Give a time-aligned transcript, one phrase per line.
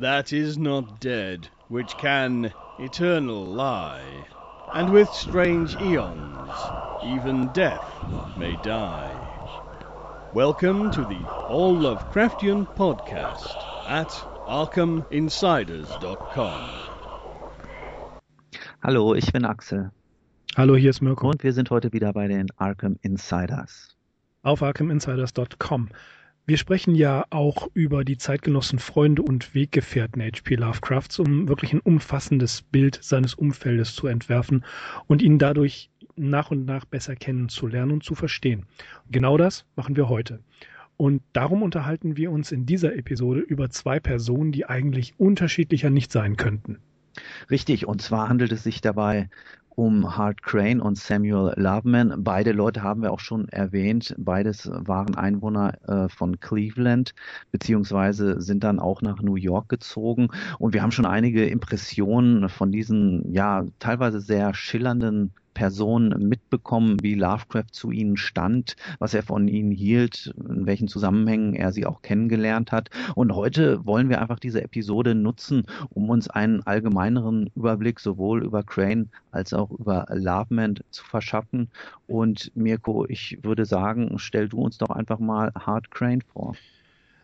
[0.00, 4.24] that is not dead, which can eternal lie,
[4.72, 6.50] and with strange eons
[7.04, 7.84] even death
[8.38, 9.14] may die.
[10.32, 13.54] Welcome to the All Lovecraftian Podcast
[13.86, 14.08] at
[14.48, 16.70] ArkhamInsiders.com.
[18.82, 19.90] Hallo, ich bin Axel.
[20.56, 21.28] Hallo, hier ist Mirko.
[21.28, 23.94] Und wir sind heute wieder bei den Arkham Insiders.
[24.42, 25.90] Auf ArkhamInsiders.com.
[26.46, 30.56] Wir sprechen ja auch über die Zeitgenossen, Freunde und Weggefährten H.P.
[30.56, 34.64] Lovecrafts, um wirklich ein umfassendes Bild seines Umfeldes zu entwerfen
[35.06, 38.66] und ihn dadurch nach und nach besser kennenzulernen und zu verstehen.
[39.10, 40.40] Genau das machen wir heute.
[40.96, 46.12] Und darum unterhalten wir uns in dieser Episode über zwei Personen, die eigentlich unterschiedlicher nicht
[46.12, 46.78] sein könnten.
[47.50, 49.30] Richtig, und zwar handelt es sich dabei
[49.76, 52.22] um Hart Crane und Samuel Loveman.
[52.22, 54.14] Beide Leute haben wir auch schon erwähnt.
[54.18, 57.14] Beides waren Einwohner äh, von Cleveland,
[57.50, 60.28] beziehungsweise sind dann auch nach New York gezogen.
[60.58, 67.14] Und wir haben schon einige Impressionen von diesen, ja, teilweise sehr schillernden Person mitbekommen, wie
[67.14, 72.02] Lovecraft zu ihnen stand, was er von ihnen hielt, in welchen Zusammenhängen er sie auch
[72.02, 72.90] kennengelernt hat.
[73.14, 78.62] Und heute wollen wir einfach diese Episode nutzen, um uns einen allgemeineren Überblick sowohl über
[78.62, 81.68] Crane als auch über Loveman zu verschaffen.
[82.06, 86.54] Und Mirko, ich würde sagen, stell du uns doch einfach mal Hart Crane vor.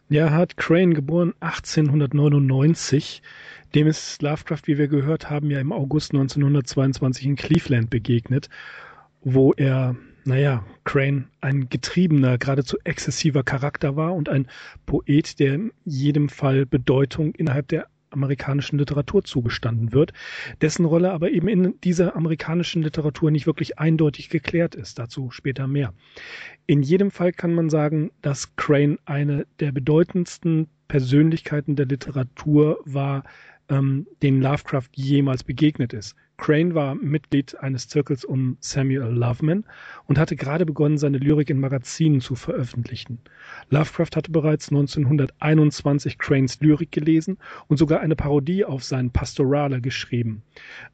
[0.09, 3.23] Ja, Hart Crane, geboren 1899.
[3.75, 8.49] Dem ist Lovecraft, wie wir gehört haben, ja im August 1922 in Cleveland begegnet,
[9.23, 14.47] wo er, naja, Crane ein getriebener, geradezu exzessiver Charakter war und ein
[14.87, 20.13] Poet, der in jedem Fall Bedeutung innerhalb der amerikanischen Literatur zugestanden wird,
[20.61, 24.99] dessen Rolle aber eben in dieser amerikanischen Literatur nicht wirklich eindeutig geklärt ist.
[24.99, 25.93] Dazu später mehr.
[26.67, 33.25] In jedem Fall kann man sagen, dass Crane eine der bedeutendsten Persönlichkeiten der Literatur war,
[33.69, 36.17] ähm, den Lovecraft jemals begegnet ist.
[36.39, 39.65] Crane war Mitglied eines Zirkels um Samuel Loveman
[40.07, 43.19] und hatte gerade begonnen, seine Lyrik in Magazinen zu veröffentlichen.
[43.71, 47.39] Lovecraft hatte bereits 1921 Cranes Lyrik gelesen
[47.69, 50.43] und sogar eine Parodie auf seinen Pastorale geschrieben.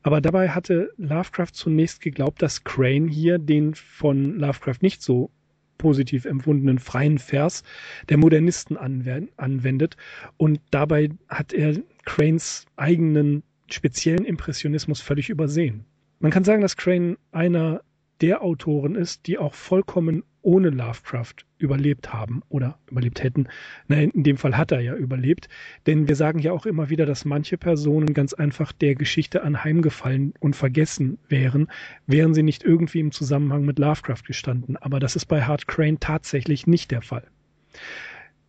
[0.03, 5.31] Aber dabei hatte Lovecraft zunächst geglaubt, dass Crane hier den von Lovecraft nicht so
[5.79, 7.65] positiv empfundenen freien Vers
[8.09, 9.97] der Modernisten anwendet
[10.37, 13.43] und dabei hat er Cranes eigenen
[13.73, 15.85] speziellen Impressionismus völlig übersehen.
[16.21, 17.83] Man kann sagen, dass Crane einer
[18.21, 23.47] der Autoren ist, die auch vollkommen ohne Lovecraft überlebt haben oder überlebt hätten.
[23.87, 25.49] Na, in dem Fall hat er ja überlebt,
[25.87, 30.35] denn wir sagen ja auch immer wieder, dass manche Personen ganz einfach der Geschichte anheimgefallen
[30.41, 31.69] und vergessen wären,
[32.07, 34.77] wären sie nicht irgendwie im Zusammenhang mit Lovecraft gestanden.
[34.77, 37.25] Aber das ist bei Hart Crane tatsächlich nicht der Fall.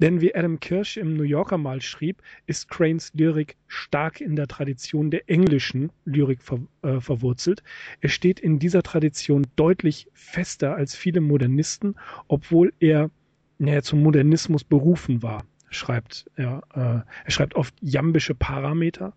[0.04, 4.48] Denn wie Adam Kirsch im New Yorker mal schrieb, ist Cranes Lyrik stark in der
[4.48, 7.64] Tradition der englischen Lyrik ver, äh, verwurzelt.
[8.02, 11.96] Er steht in dieser Tradition deutlich fester als viele Modernisten,
[12.28, 13.12] obwohl er
[13.60, 16.64] naja, zum Modernismus berufen war, schreibt er.
[16.74, 19.14] Äh, er schreibt oft jambische Parameter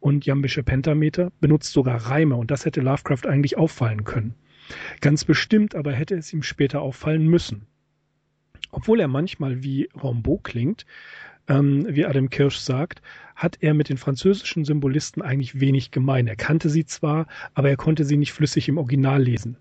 [0.00, 4.34] und jambische Pentameter, benutzt sogar Reime und das hätte Lovecraft eigentlich auffallen können.
[5.00, 7.68] Ganz bestimmt aber hätte es ihm später auffallen müssen.
[8.70, 10.86] Obwohl er manchmal wie Rambaud klingt,
[11.48, 13.02] ähm, wie Adam Kirsch sagt,
[13.34, 16.26] hat er mit den französischen Symbolisten eigentlich wenig gemein.
[16.26, 19.56] Er kannte sie zwar, aber er konnte sie nicht flüssig im Original lesen.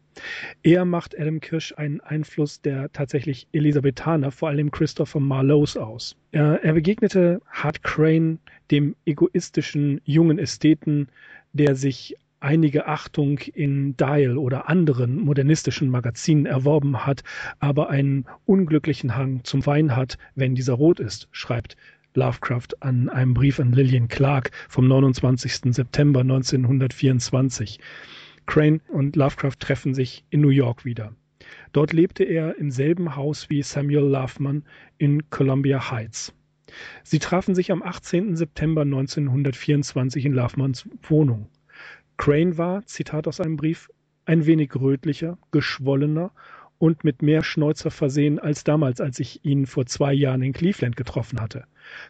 [0.63, 6.15] Eher macht Adam Kirsch einen Einfluss der tatsächlich Elisabethaner, vor allem Christopher Marlowe's aus.
[6.31, 8.39] Er, er begegnete Hart Crane,
[8.71, 11.07] dem egoistischen jungen Ästheten,
[11.53, 17.23] der sich einige Achtung in Dial oder anderen modernistischen Magazinen erworben hat,
[17.59, 21.75] aber einen unglücklichen Hang zum Wein hat, wenn dieser rot ist, schreibt
[22.13, 25.73] Lovecraft an einem Brief an Lillian Clark vom 29.
[25.75, 27.79] September 1924.
[28.47, 31.13] Crane und Lovecraft treffen sich in New York wieder.
[31.73, 34.63] Dort lebte er im selben Haus wie Samuel Loveman
[34.97, 36.33] in Columbia Heights.
[37.03, 38.35] Sie trafen sich am 18.
[38.35, 41.47] September 1924 in Lovemans Wohnung.
[42.17, 43.89] Crane war, Zitat aus einem Brief,
[44.25, 46.31] ein wenig rötlicher, geschwollener
[46.79, 50.95] und mit mehr Schnäuzer versehen als damals, als ich ihn vor zwei Jahren in Cleveland
[50.95, 51.65] getroffen hatte.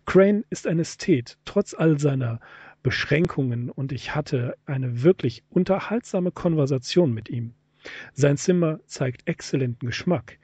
[0.05, 2.39] Crane ist ein Ästhet, trotz all seiner
[2.83, 7.53] Beschränkungen, und ich hatte eine wirklich unterhaltsame Konversation mit ihm.
[8.13, 10.39] Sein Zimmer zeigt exzellenten Geschmack.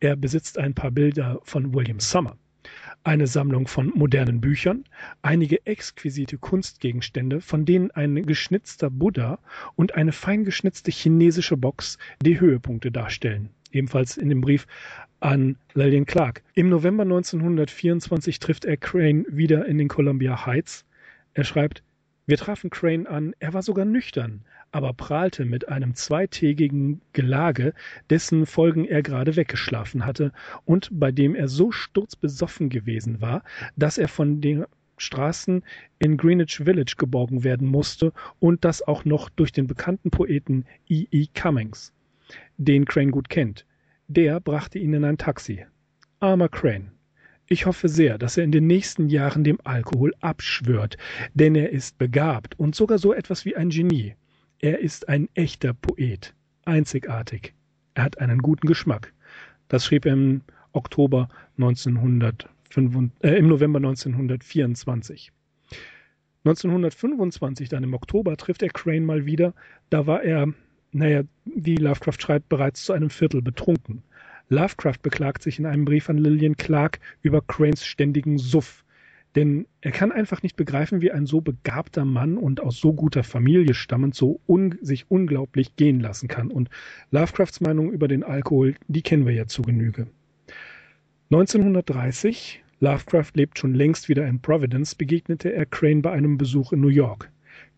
[0.00, 2.36] Er besitzt ein paar Bilder von William Summer
[3.04, 4.84] eine Sammlung von modernen Büchern,
[5.22, 9.38] einige exquisite Kunstgegenstände, von denen ein geschnitzter Buddha
[9.76, 13.50] und eine fein geschnitzte chinesische Box die Höhepunkte darstellen.
[13.70, 14.66] ebenfalls in dem Brief
[15.20, 16.42] an Lillian Clark.
[16.54, 20.84] Im November 1924 trifft er Crane wieder in den Columbia Heights.
[21.34, 21.82] Er schreibt,
[22.26, 27.74] wir trafen Crane an, er war sogar nüchtern, aber prahlte mit einem zweitägigen Gelage,
[28.10, 30.32] dessen Folgen er gerade weggeschlafen hatte
[30.64, 33.42] und bei dem er so sturzbesoffen gewesen war,
[33.76, 34.64] dass er von den
[34.98, 35.62] Straßen
[35.98, 41.06] in Greenwich Village geborgen werden musste und das auch noch durch den bekannten Poeten E.
[41.10, 41.26] E.
[41.34, 41.92] Cummings,
[42.56, 43.64] den Crane gut kennt.
[44.08, 45.64] Der brachte ihn in ein Taxi.
[46.20, 46.90] Armer Crane.
[47.46, 50.98] Ich hoffe sehr, dass er in den nächsten Jahren dem Alkohol abschwört,
[51.32, 54.14] denn er ist begabt und sogar so etwas wie ein Genie.
[54.60, 56.34] Er ist ein echter Poet,
[56.64, 57.54] einzigartig.
[57.94, 59.12] Er hat einen guten Geschmack.
[59.68, 60.40] Das schrieb er im
[60.72, 61.28] Oktober
[61.58, 65.30] 1905, äh, im November 1924.
[66.44, 69.54] 1925, dann im Oktober, trifft er Crane mal wieder.
[69.90, 70.52] Da war er,
[70.90, 74.02] naja, wie Lovecraft schreibt, bereits zu einem Viertel betrunken.
[74.48, 78.84] Lovecraft beklagt sich in einem Brief an Lillian Clark über Cranes ständigen Suff.
[79.36, 83.22] Denn er kann einfach nicht begreifen, wie ein so begabter Mann und aus so guter
[83.22, 86.50] Familie stammend so un sich unglaublich gehen lassen kann.
[86.50, 86.70] Und
[87.10, 90.06] Lovecrafts Meinung über den Alkohol, die kennen wir ja zu Genüge.
[91.30, 96.80] 1930, Lovecraft lebt schon längst wieder in Providence, begegnete er Crane bei einem Besuch in
[96.80, 97.30] New York.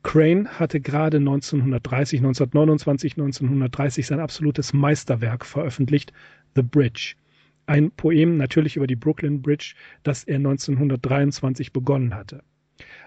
[0.03, 6.13] Crane hatte gerade 1930, 1929, 1930 sein absolutes Meisterwerk veröffentlicht,
[6.55, 7.15] The Bridge
[7.71, 12.43] ein Poem natürlich über die Brooklyn Bridge, das er 1923 begonnen hatte.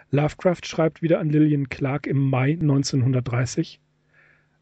[0.09, 3.81] Lovecraft schreibt wieder an Lillian Clark im Mai 1930.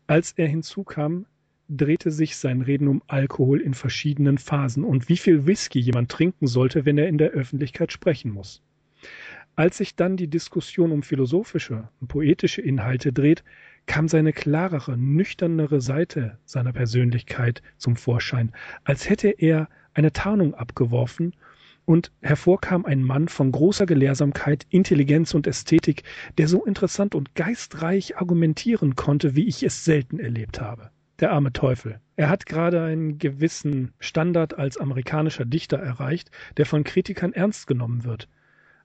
[0.08, 1.28] Als er hinzukam,
[1.70, 6.48] drehte sich sein Reden um Alkohol in verschiedenen Phasen und wie viel Whisky jemand trinken
[6.48, 8.64] sollte, wenn er in der Öffentlichkeit sprechen muss.
[9.56, 13.44] Als sich dann die Diskussion um philosophische und poetische Inhalte dreht,
[13.86, 18.52] kam seine klarere, nüchternere Seite seiner Persönlichkeit zum Vorschein,
[18.84, 21.34] als hätte er eine Tarnung abgeworfen
[21.86, 26.04] und hervorkam ein Mann von großer Gelehrsamkeit, Intelligenz und Ästhetik,
[26.38, 30.92] der so interessant und geistreich argumentieren konnte, wie ich es selten erlebt habe.
[31.20, 32.00] Der arme Teufel.
[32.16, 38.04] Er hat gerade einen gewissen Standard als amerikanischer Dichter erreicht, der von Kritikern ernst genommen
[38.04, 38.28] wird.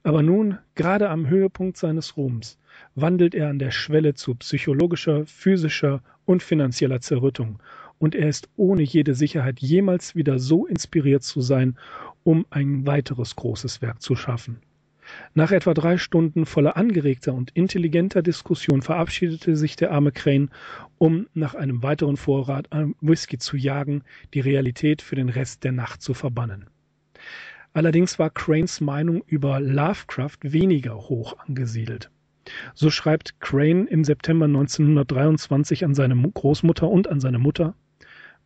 [0.02, 2.58] Aber nun, gerade am Höhepunkt seines Ruhms,
[2.94, 7.58] wandelt er an der Schwelle zu psychologischer, physischer und finanzieller Zerrüttung
[7.98, 11.76] und er ist ohne jede Sicherheit jemals wieder so inspiriert zu sein,
[12.24, 14.58] um ein weiteres großes Werk zu schaffen.
[15.34, 20.50] Nach etwa drei Stunden voller angeregter und intelligenter Diskussion verabschiedete sich der arme Crane,
[20.98, 24.02] um nach einem weiteren Vorrat an Whisky zu jagen,
[24.34, 26.66] die Realität für den Rest der Nacht zu verbannen.
[27.72, 32.10] Allerdings war Cranes Meinung über Lovecraft weniger hoch angesiedelt.
[32.74, 37.74] So schreibt Crane im September 1923 an seine Großmutter und an seine Mutter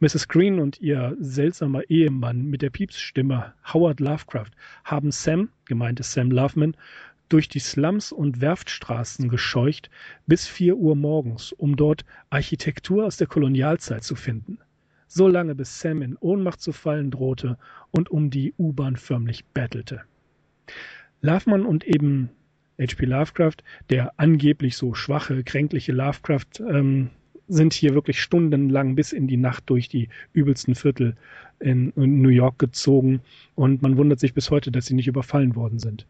[0.02, 0.28] Mrs.
[0.28, 4.50] Green und ihr seltsamer Ehemann mit der Piepsstimme Howard Lovecraft
[4.82, 6.74] haben Sam, gemeint ist Sam Loveman,
[7.28, 9.90] durch die Slums und Werftstraßen gescheucht
[10.26, 14.58] bis vier Uhr morgens, um dort Architektur aus der Kolonialzeit zu finden.
[15.06, 17.58] So lange bis Sam in Ohnmacht zu fallen drohte
[17.90, 20.00] und um die U-Bahn förmlich bettelte.
[21.20, 22.30] Loveman und eben
[22.80, 23.04] H.P.
[23.04, 23.58] Lovecraft,
[23.90, 27.10] der angeblich so schwache, kränkliche Lovecraft, ähm,
[27.50, 31.16] sind hier wirklich stundenlang bis in die Nacht durch die übelsten Viertel
[31.58, 33.20] in, New York gezogen
[33.54, 36.06] und man wundert sich bis heute, dass sie nicht überfallen worden sind.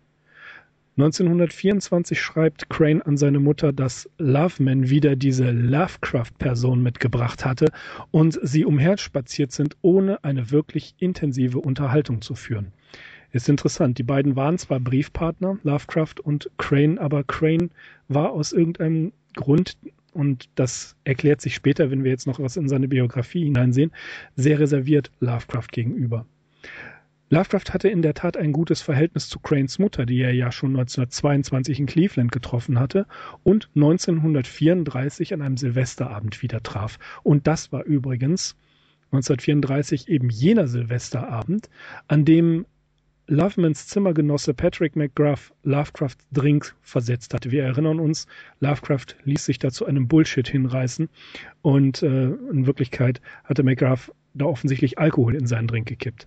[0.96, 7.72] 1924 schreibt Crane an seine Mutter, dass Loveman wieder diese Lovecraft-Person mitgebracht hatte
[8.10, 12.72] und sie umherspaziert sind, ohne eine wirklich intensive Unterhaltung zu führen.
[13.32, 17.70] Ist interessant, die beiden waren zwar Briefpartner, Lovecraft und Crane, aber Crane
[18.08, 19.76] war aus irgendeinem Grund
[20.12, 23.92] und das erklärt sich später, wenn wir jetzt noch was in seine Biografie hineinsehen,
[24.36, 26.26] sehr reserviert Lovecraft gegenüber.
[27.32, 30.70] Lovecraft hatte in der Tat ein gutes Verhältnis zu Cranes Mutter, die er ja schon
[30.70, 33.06] 1922 in Cleveland getroffen hatte
[33.44, 36.98] und 1934 an einem Silvesterabend wieder traf.
[37.22, 38.56] Und das war übrigens
[39.12, 41.70] 1934 eben jener Silvesterabend,
[42.08, 42.66] an dem
[43.30, 47.52] Lovemans Zimmergenosse Patrick McGruff Lovecraft Drink versetzt hatte.
[47.52, 48.26] Wir erinnern uns,
[48.58, 51.08] Lovecraft ließ sich da zu einem Bullshit hinreißen
[51.62, 56.26] und äh, in Wirklichkeit hatte McGruff da offensichtlich Alkohol in seinen Drink gekippt.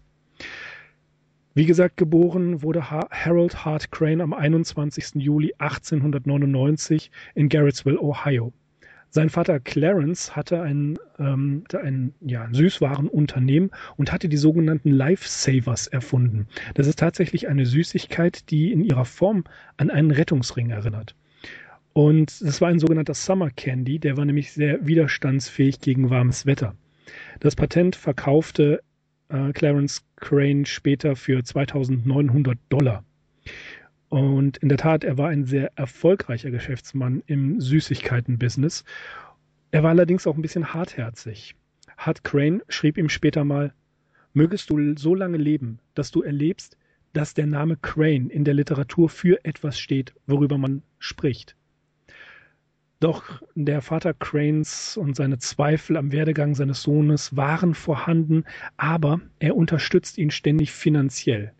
[1.55, 5.15] Wie gesagt, geboren wurde Harold Hart Crane am 21.
[5.15, 8.53] Juli 1899 in Garrettsville, Ohio.
[9.15, 15.85] Sein Vater Clarence hatte ein, ähm, ein, ja, ein Süßwarenunternehmen und hatte die sogenannten Lifesavers
[15.85, 16.47] erfunden.
[16.73, 19.43] Das ist tatsächlich eine Süßigkeit, die in ihrer Form
[19.77, 21.13] an einen Rettungsring erinnert.
[21.93, 26.75] Und das war ein sogenannter Summer Candy, der war nämlich sehr widerstandsfähig gegen warmes Wetter.
[27.39, 28.81] Das Patent verkaufte
[29.29, 33.03] äh, Clarence Crane später für 2900 Dollar.
[34.13, 38.83] Und in der Tat, er war ein sehr erfolgreicher Geschäftsmann im Süßigkeiten-Business.
[39.71, 41.55] Er war allerdings auch ein bisschen hartherzig.
[41.97, 43.73] Hart Crane schrieb ihm später mal,
[44.33, 46.77] mögest du so lange leben, dass du erlebst,
[47.13, 51.55] dass der Name Crane in der Literatur für etwas steht, worüber man spricht.
[52.99, 58.43] Doch der Vater Cranes und seine Zweifel am Werdegang seines Sohnes waren vorhanden,
[58.77, 61.51] aber er unterstützt ihn ständig finanziell.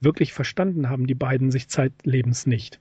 [0.00, 2.80] Wirklich verstanden haben die beiden sich zeitlebens nicht.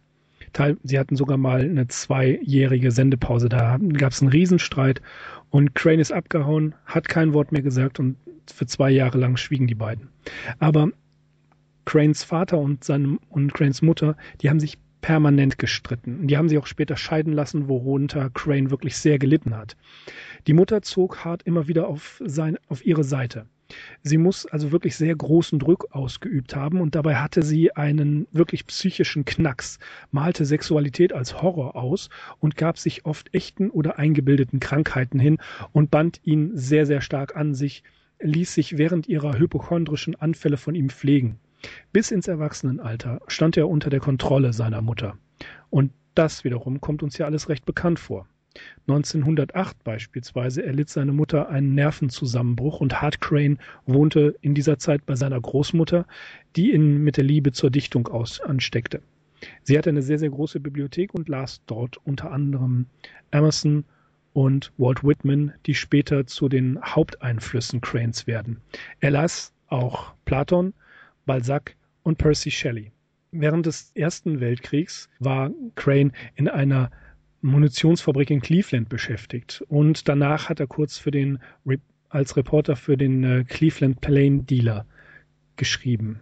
[0.83, 3.49] Sie hatten sogar mal eine zweijährige Sendepause.
[3.49, 5.01] Da gab es einen Riesenstreit
[5.49, 8.15] und Crane ist abgehauen, hat kein Wort mehr gesagt und
[8.51, 10.07] für zwei Jahre lang schwiegen die beiden.
[10.59, 10.89] Aber
[11.85, 16.27] Cranes Vater und, seinem, und Cranes Mutter, die haben sich permanent gestritten.
[16.27, 19.75] Die haben sich auch später scheiden lassen, worunter Crane wirklich sehr gelitten hat.
[20.47, 23.45] Die Mutter zog Hart immer wieder auf, sein, auf ihre Seite.
[24.01, 28.65] Sie muss also wirklich sehr großen Druck ausgeübt haben und dabei hatte sie einen wirklich
[28.65, 29.79] psychischen Knacks,
[30.11, 32.09] malte Sexualität als Horror aus
[32.39, 35.37] und gab sich oft echten oder eingebildeten Krankheiten hin
[35.71, 37.83] und band ihn sehr, sehr stark an sich,
[38.19, 41.39] ließ sich während ihrer hypochondrischen Anfälle von ihm pflegen.
[41.91, 45.17] Bis ins Erwachsenenalter stand er unter der Kontrolle seiner Mutter.
[45.69, 48.27] Und das wiederum kommt uns ja alles recht bekannt vor.
[48.87, 55.15] 1908 beispielsweise erlitt seine Mutter einen Nervenzusammenbruch und Hart Crane wohnte in dieser Zeit bei
[55.15, 56.05] seiner Großmutter,
[56.55, 59.01] die ihn mit der Liebe zur Dichtung aus ansteckte.
[59.63, 62.87] Sie hatte eine sehr, sehr große Bibliothek und las dort unter anderem
[63.31, 63.85] Emerson
[64.33, 68.61] und Walt Whitman, die später zu den Haupteinflüssen Cranes werden.
[68.99, 70.73] Er las auch Platon,
[71.25, 72.91] Balzac und Percy Shelley.
[73.31, 76.89] Während des Ersten Weltkriegs war Crane in einer
[77.41, 81.39] Munitionsfabrik in Cleveland beschäftigt und danach hat er kurz für den
[82.09, 84.85] als Reporter für den äh, Cleveland Plain Dealer
[85.55, 86.21] geschrieben.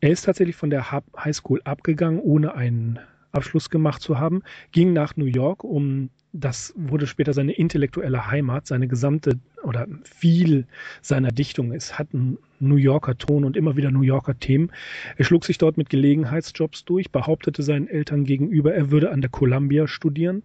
[0.00, 2.98] Er ist tatsächlich von der High School abgegangen, ohne einen
[3.32, 8.66] Abschluss gemacht zu haben, ging nach New York, um das wurde später seine intellektuelle Heimat,
[8.66, 10.66] seine gesamte oder viel
[11.02, 11.72] seiner Dichtung.
[11.72, 14.70] Es hat einen New Yorker Ton und immer wieder New Yorker Themen.
[15.16, 19.30] Er schlug sich dort mit Gelegenheitsjobs durch, behauptete seinen Eltern gegenüber, er würde an der
[19.30, 20.42] Columbia studieren,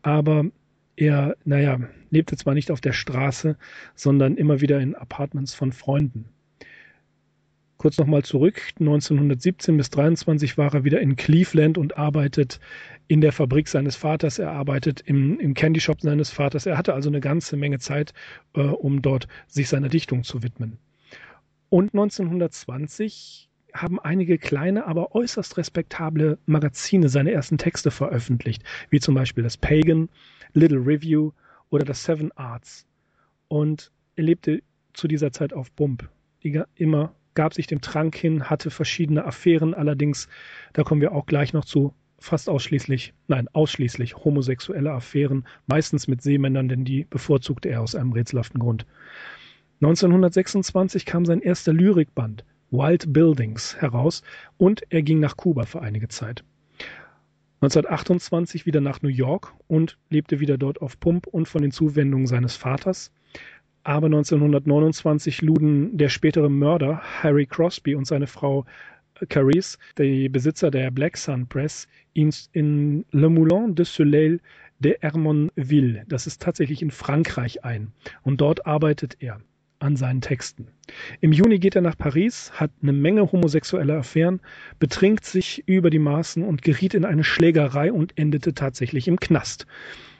[0.00, 0.46] aber
[0.96, 1.78] er, naja,
[2.10, 3.56] lebte zwar nicht auf der Straße,
[3.94, 6.26] sondern immer wieder in Apartments von Freunden.
[7.82, 12.60] Kurz nochmal zurück, 1917 bis 23 war er wieder in Cleveland und arbeitet
[13.08, 16.64] in der Fabrik seines Vaters, er arbeitet im, im Candy Shop seines Vaters.
[16.64, 18.14] Er hatte also eine ganze Menge Zeit,
[18.54, 20.78] äh, um dort sich seiner Dichtung zu widmen.
[21.70, 29.16] Und 1920 haben einige kleine, aber äußerst respektable Magazine seine ersten Texte veröffentlicht, wie zum
[29.16, 30.08] Beispiel das Pagan,
[30.52, 31.32] Little Review
[31.70, 32.86] oder das Seven Arts.
[33.48, 34.62] Und er lebte
[34.92, 36.08] zu dieser Zeit auf Bump,
[36.76, 40.28] immer gab sich dem Trank hin, hatte verschiedene Affären, allerdings,
[40.72, 46.22] da kommen wir auch gleich noch zu, fast ausschließlich, nein, ausschließlich homosexuelle Affären, meistens mit
[46.22, 48.86] Seemännern, denn die bevorzugte er aus einem rätselhaften Grund.
[49.80, 54.22] 1926 kam sein erster Lyrikband Wild Buildings heraus
[54.56, 56.44] und er ging nach Kuba für einige Zeit.
[57.60, 62.26] 1928 wieder nach New York und lebte wieder dort auf Pump und von den Zuwendungen
[62.26, 63.12] seines Vaters.
[63.84, 68.64] Aber 1929 luden der spätere Mörder Harry Crosby und seine Frau
[69.28, 74.40] Carice, die Besitzer der Black Sun Press, ihn in Le Moulin de Soleil
[74.78, 77.92] de Hermonville, das ist tatsächlich in Frankreich ein.
[78.22, 79.40] Und dort arbeitet er
[79.78, 80.68] an seinen Texten.
[81.20, 84.40] Im Juni geht er nach Paris, hat eine Menge homosexueller Affären,
[84.78, 89.66] betrinkt sich über die Maßen und geriet in eine Schlägerei und endete tatsächlich im Knast.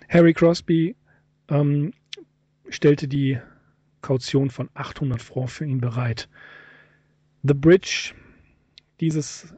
[0.09, 0.97] Harry Crosby
[1.49, 1.93] ähm,
[2.69, 3.39] stellte die
[4.03, 6.29] Kaution von 800 Francs für ihn bereit.
[7.43, 8.15] The Bridge
[9.01, 9.55] dieses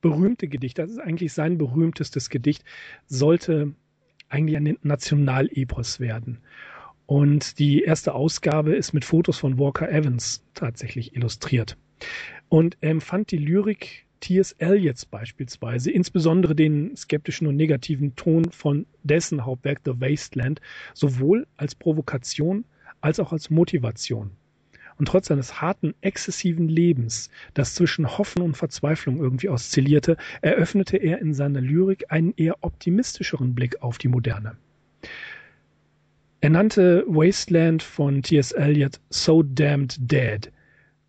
[0.00, 2.64] berühmte Gedicht, das ist eigentlich sein berühmtestes Gedicht,
[3.06, 3.74] sollte
[4.28, 6.38] eigentlich ein Nationalepos werden.
[7.06, 11.76] Und die erste Ausgabe ist mit Fotos von Walker Evans tatsächlich illustriert.
[12.48, 14.52] Und er empfand die Lyrik T.S.
[14.58, 20.60] Eliots beispielsweise, insbesondere den skeptischen und negativen Ton von dessen Hauptwerk The Wasteland,
[20.94, 22.64] sowohl als Provokation
[23.00, 24.30] als auch als Motivation.
[24.98, 31.20] Und trotz seines harten, exzessiven Lebens, das zwischen Hoffen und Verzweiflung irgendwie oszillierte, eröffnete er
[31.20, 34.56] in seiner Lyrik einen eher optimistischeren Blick auf die Moderne.
[36.42, 38.52] Er nannte Wasteland von T.S.
[38.52, 40.50] Eliot So Damned Dead.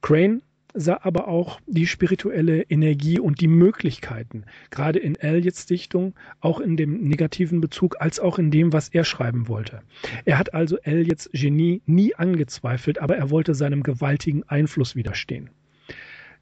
[0.02, 0.42] Crane
[0.74, 7.02] aber auch die spirituelle Energie und die Möglichkeiten, gerade in Elliots Dichtung, auch in dem
[7.02, 9.82] negativen Bezug, als auch in dem, was er schreiben wollte.
[10.26, 15.50] Er hat also Elliots Genie nie angezweifelt, aber er wollte seinem gewaltigen Einfluss widerstehen.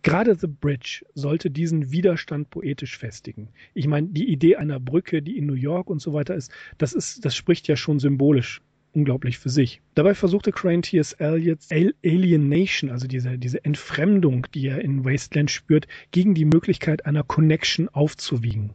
[0.01, 3.49] Gerade The Bridge sollte diesen Widerstand poetisch festigen.
[3.73, 6.93] Ich meine, die Idee einer Brücke, die in New York und so weiter ist, das
[6.93, 8.61] ist, das spricht ja schon symbolisch
[8.93, 9.81] unglaublich für sich.
[9.95, 11.13] Dabei versuchte Crane T.S.
[11.13, 17.23] Eliot Alienation, also diese, diese Entfremdung, die er in Wasteland spürt, gegen die Möglichkeit einer
[17.23, 18.73] Connection aufzuwiegen.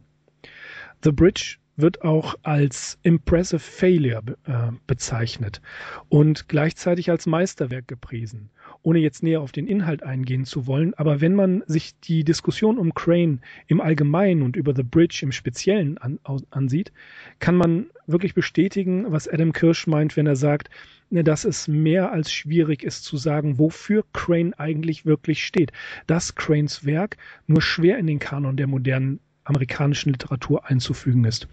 [1.03, 5.61] The Bridge wird auch als Impressive Failure äh, bezeichnet
[6.09, 8.49] und gleichzeitig als Meisterwerk gepriesen
[8.85, 12.77] ohne jetzt näher auf den Inhalt eingehen zu wollen, aber wenn man sich die Diskussion
[12.77, 16.19] um Crane im Allgemeinen und über The Bridge im Speziellen an,
[16.51, 16.91] ansieht,
[17.39, 20.69] kann man wirklich bestätigen, was Adam Kirsch meint, wenn er sagt,
[21.09, 25.71] ne, dass es mehr als schwierig ist zu sagen, wofür Crane eigentlich wirklich steht.
[26.05, 27.17] Dass Cranes Werk
[27.47, 31.47] nur schwer in den Kanon der modernen amerikanischen Literatur einzufügen ist.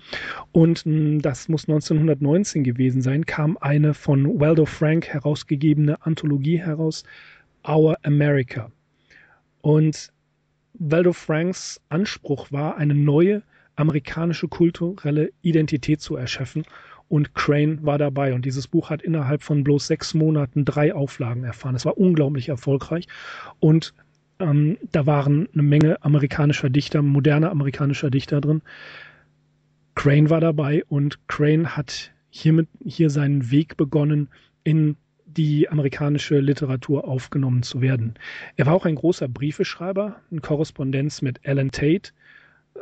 [0.51, 7.05] Und hm, das muss 1919 gewesen sein, kam eine von Waldo Frank herausgegebene Anthologie heraus,
[7.67, 8.73] Our America.
[9.61, 10.13] Und
[10.75, 13.43] Waldo Franks Anspruch war, eine neue
[13.77, 16.65] amerikanische kulturelle Identität zu erschaffen.
[17.09, 18.33] Und Crane war dabei.
[18.33, 21.75] Und dieses Buch hat innerhalb von bloß sechs Monaten drei Auflagen erfahren.
[21.75, 23.07] Es war unglaublich erfolgreich.
[23.61, 23.93] Und
[24.43, 28.63] ähm, da waren eine Menge amerikanischer Dichter, moderne amerikanischer Dichter drin.
[29.95, 34.29] Crane war dabei und Crane hat hiermit hier seinen Weg begonnen,
[34.65, 34.97] in
[35.27, 38.15] die amerikanische Literatur aufgenommen zu werden.
[38.57, 42.13] Er war auch ein großer Briefeschreiber, in Korrespondenz mit Alan Tate,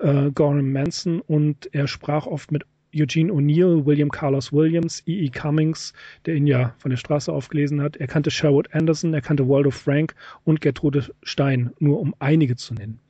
[0.00, 2.64] äh, Gorham Manson und er sprach oft mit
[2.94, 5.24] Eugene O'Neill, William Carlos Williams, E.
[5.24, 5.28] E.
[5.28, 5.92] Cummings,
[6.26, 7.96] der ihn ja von der Straße aufgelesen hat.
[7.96, 12.74] Er kannte Sherwood Anderson, er kannte Waldo Frank und Gertrude Stein, nur um einige zu
[12.74, 13.00] nennen.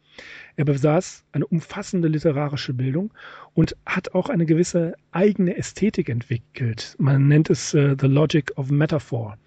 [0.57, 3.13] Er besaß eine umfassende literarische Bildung
[3.55, 6.95] und hat auch eine gewisse eigene Ästhetik entwickelt.
[6.99, 9.39] Man nennt es uh, The Logic of Metaphor.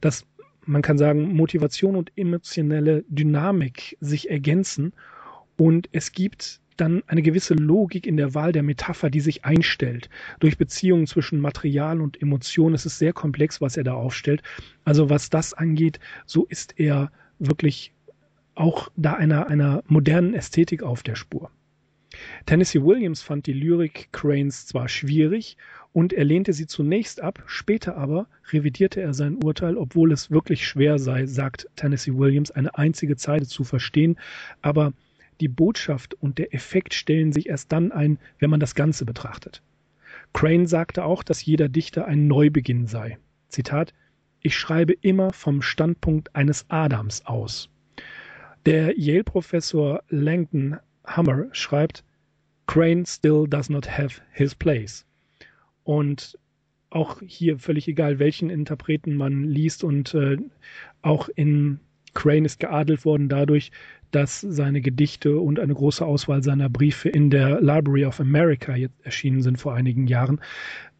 [0.00, 0.24] Dass
[0.66, 4.94] man kann sagen, Motivation und emotionelle Dynamik sich ergänzen
[5.56, 10.08] und es gibt dann eine gewisse Logik in der Wahl der Metapher, die sich einstellt.
[10.40, 12.74] Durch Beziehungen zwischen Material und Emotion.
[12.74, 14.42] Es ist sehr komplex, was er da aufstellt.
[14.84, 17.92] Also was das angeht, so ist er wirklich
[18.54, 21.50] auch da einer, einer modernen Ästhetik auf der Spur.
[22.46, 25.56] Tennessee Williams fand die Lyrik Cranes zwar schwierig
[25.92, 30.66] und er lehnte sie zunächst ab, später aber revidierte er sein Urteil, obwohl es wirklich
[30.66, 34.16] schwer sei, sagt Tennessee Williams, eine einzige Zeile zu verstehen,
[34.62, 34.92] aber
[35.40, 39.62] die Botschaft und der Effekt stellen sich erst dann ein, wenn man das Ganze betrachtet.
[40.32, 43.18] Crane sagte auch, dass jeder Dichter ein Neubeginn sei.
[43.48, 43.94] Zitat,
[44.40, 47.70] ich schreibe immer vom Standpunkt eines Adams aus.
[48.66, 52.04] Der Yale-Professor Langton Hammer schreibt,
[52.66, 55.06] Crane still does not have his place.
[55.84, 56.38] Und
[56.90, 60.38] auch hier völlig egal, welchen Interpreten man liest und äh,
[61.02, 61.80] auch in
[62.14, 63.72] Crane ist geadelt worden dadurch,
[64.14, 69.04] dass seine Gedichte und eine große Auswahl seiner Briefe in der Library of America jetzt
[69.04, 70.40] erschienen sind vor einigen Jahren,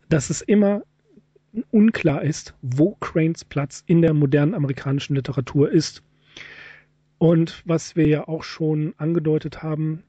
[0.09, 0.83] dass es immer
[1.71, 6.03] unklar ist, wo Cranes Platz in der modernen amerikanischen Literatur ist.
[7.19, 10.03] Und was wir ja auch schon angedeutet haben,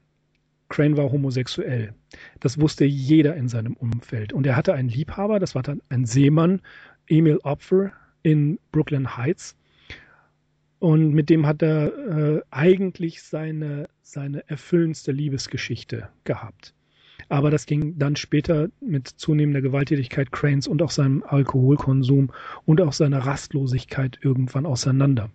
[0.68, 1.94] Crane war homosexuell.
[2.40, 4.32] Das wusste jeder in seinem Umfeld.
[4.32, 6.60] Und er hatte einen Liebhaber, das war dann ein Seemann,
[7.06, 7.92] Emil Opfer
[8.22, 9.55] in Brooklyn Heights.
[10.78, 16.74] Und mit dem hat er äh, eigentlich seine, seine erfüllendste Liebesgeschichte gehabt.
[17.28, 22.30] Aber das ging dann später mit zunehmender Gewalttätigkeit Cranes und auch seinem Alkoholkonsum
[22.66, 25.30] und auch seiner Rastlosigkeit irgendwann auseinander.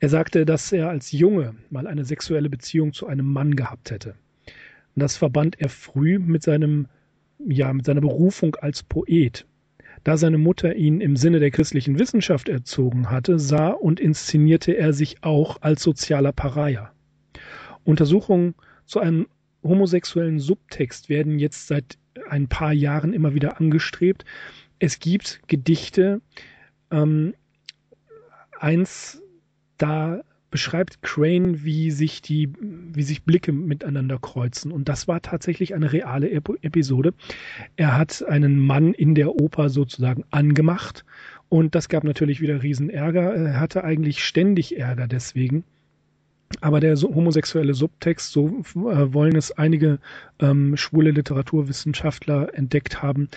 [0.00, 4.14] Er sagte, dass er als Junge mal eine sexuelle Beziehung zu einem Mann gehabt hätte.
[4.94, 6.86] Und das verband er früh mit seinem,
[7.44, 9.44] ja, mit seiner Berufung als Poet.
[10.04, 14.92] Da seine Mutter ihn im Sinne der christlichen Wissenschaft erzogen hatte, sah und inszenierte er
[14.92, 16.92] sich auch als sozialer Pariah.
[17.84, 19.26] Untersuchungen zu einem
[19.62, 24.24] homosexuellen Subtext werden jetzt seit ein paar Jahren immer wieder angestrebt.
[24.78, 26.20] Es gibt Gedichte,
[26.90, 27.34] ähm,
[28.58, 29.22] eins,
[29.76, 34.72] da beschreibt Crane, wie sich die, wie sich Blicke miteinander kreuzen.
[34.72, 37.12] Und das war tatsächlich eine reale Episode.
[37.76, 41.04] Er hat einen Mann in der Oper sozusagen angemacht.
[41.48, 43.34] Und das gab natürlich wieder Riesenärger.
[43.34, 45.64] Er hatte eigentlich ständig Ärger deswegen.
[46.60, 49.98] Aber der homosexuelle Subtext, so äh, wollen es einige
[50.40, 53.28] ähm, schwule Literaturwissenschaftler entdeckt haben,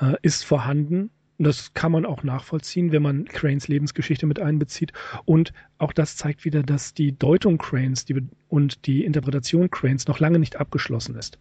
[0.00, 1.10] äh, ist vorhanden
[1.46, 4.92] das kann man auch nachvollziehen, wenn man Cranes Lebensgeschichte mit einbezieht.
[5.24, 10.20] Und auch das zeigt wieder, dass die Deutung Cranes die, und die Interpretation Cranes noch
[10.20, 11.38] lange nicht abgeschlossen ist.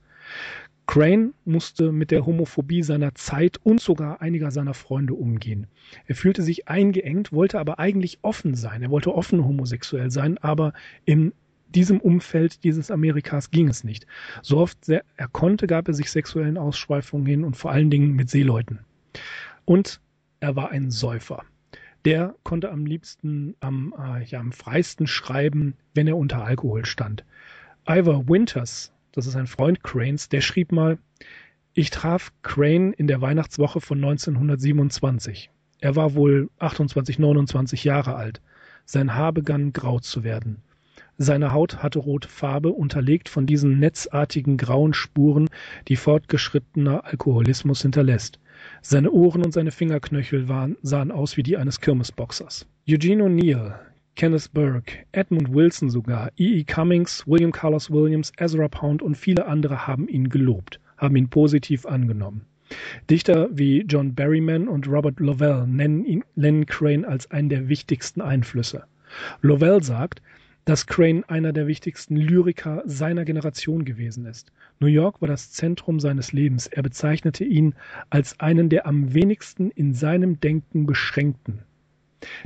[0.90, 5.68] Crane musste mit der Homophobie seiner Zeit und sogar einiger seiner Freunde umgehen.
[6.08, 8.82] Er fühlte sich eingeengt, wollte aber eigentlich offen sein.
[8.82, 10.74] Er wollte offen homosexuell sein, aber
[11.06, 11.32] in
[11.76, 14.08] diesem Umfeld dieses Amerikas ging es nicht.
[14.42, 18.32] So oft er konnte, gab er sich sexuellen Ausschweifungen hin und vor allen Dingen mit
[18.32, 18.80] Seeleuten.
[19.70, 20.02] Und
[20.40, 21.44] er war ein Säufer.
[22.04, 27.24] Der konnte am liebsten, am, äh, ja, am freisten schreiben, wenn er unter Alkohol stand.
[27.88, 30.98] Ivor Winters, das ist ein Freund Cranes, der schrieb mal,
[31.76, 35.52] ich traf Crane in der Weihnachtswoche von 1927.
[35.82, 38.42] Er war wohl 28, 29 Jahre alt.
[38.86, 40.64] Sein Haar begann grau zu werden.
[41.20, 45.48] Seine Haut hatte rote Farbe, unterlegt von diesen netzartigen grauen Spuren,
[45.88, 48.40] die fortgeschrittener Alkoholismus hinterlässt.
[48.82, 52.66] Seine Ohren und seine Fingerknöchel waren, sahen aus wie die eines Kirmesboxers.
[52.88, 53.76] Eugene O'Neill,
[54.16, 56.60] Kenneth Burke, Edmund Wilson sogar, E.
[56.60, 56.64] E.
[56.64, 61.86] Cummings, William Carlos Williams, Ezra Pound und viele andere haben ihn gelobt, haben ihn positiv
[61.86, 62.46] angenommen.
[63.10, 68.22] Dichter wie John Berryman und Robert Lovell nennen, ihn, nennen Crane als einen der wichtigsten
[68.22, 68.84] Einflüsse.
[69.42, 70.22] Lovell sagt,
[70.70, 74.52] dass Crane einer der wichtigsten Lyriker seiner Generation gewesen ist.
[74.80, 76.68] New York war das Zentrum seines Lebens.
[76.68, 77.74] Er bezeichnete ihn
[78.12, 81.64] als einen der am wenigsten in seinem Denken beschränkten.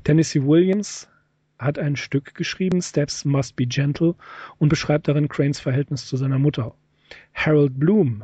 [0.06, 1.10] Tennessee Williams
[1.60, 4.16] hat ein Stück geschrieben, Steps Must Be Gentle,
[4.58, 6.74] und beschreibt darin Cranes Verhältnis zu seiner Mutter.
[7.34, 8.24] Harold Bloom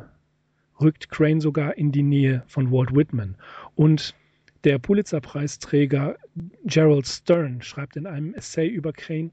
[0.80, 3.34] rückt Crane sogar in die Nähe von Walt Whitman.
[3.74, 4.14] Und
[4.64, 6.16] der Pulitzer-Preisträger
[6.64, 9.32] Gerald Stern schreibt in einem Essay über Crane,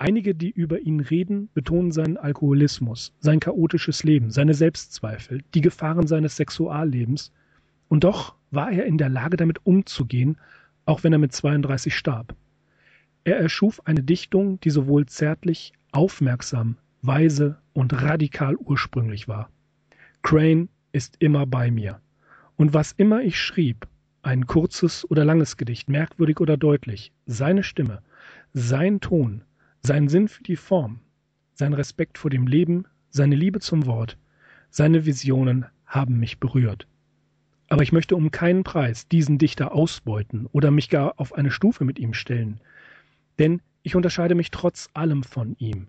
[0.00, 6.06] Einige, die über ihn reden, betonen seinen Alkoholismus, sein chaotisches Leben, seine Selbstzweifel, die Gefahren
[6.06, 7.32] seines Sexuallebens.
[7.90, 10.38] Und doch war er in der Lage, damit umzugehen,
[10.86, 12.34] auch wenn er mit 32 starb.
[13.24, 19.50] Er erschuf eine Dichtung, die sowohl zärtlich, aufmerksam, weise und radikal ursprünglich war.
[20.22, 22.00] Crane ist immer bei mir.
[22.56, 23.86] Und was immer ich schrieb,
[24.22, 28.00] ein kurzes oder langes Gedicht, merkwürdig oder deutlich, seine Stimme,
[28.54, 29.42] sein Ton,
[29.82, 31.00] sein Sinn für die Form,
[31.54, 34.18] sein Respekt vor dem Leben, seine Liebe zum Wort,
[34.70, 36.86] seine Visionen haben mich berührt.
[37.68, 41.84] Aber ich möchte um keinen Preis diesen Dichter ausbeuten oder mich gar auf eine Stufe
[41.84, 42.60] mit ihm stellen.
[43.38, 45.88] Denn ich unterscheide mich trotz allem von ihm,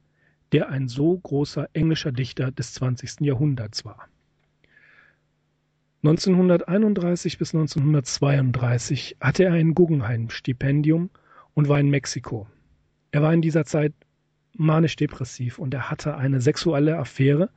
[0.52, 3.22] der ein so großer englischer Dichter des 20.
[3.22, 4.08] Jahrhunderts war.
[6.04, 11.12] 1931 bis 1932 hatte er ein Guggenheim-Stipendium
[11.54, 12.48] und war in Mexiko.
[13.12, 13.94] Er war in dieser Zeit
[14.54, 17.50] manisch-depressiv und er hatte eine sexuelle Affäre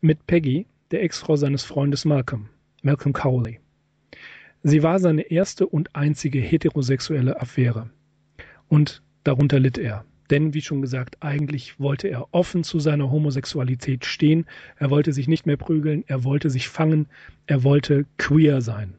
[0.00, 2.48] mit Peggy, der Ex-Frau seines Freundes Malcolm,
[2.82, 3.60] Malcolm Cowley.
[4.62, 7.90] Sie war seine erste und einzige heterosexuelle Affäre.
[8.68, 10.06] Und Darunter litt er.
[10.30, 14.46] Denn, wie schon gesagt, eigentlich wollte er offen zu seiner Homosexualität stehen,
[14.76, 17.08] er wollte sich nicht mehr prügeln, er wollte sich fangen,
[17.46, 18.94] er wollte queer sein.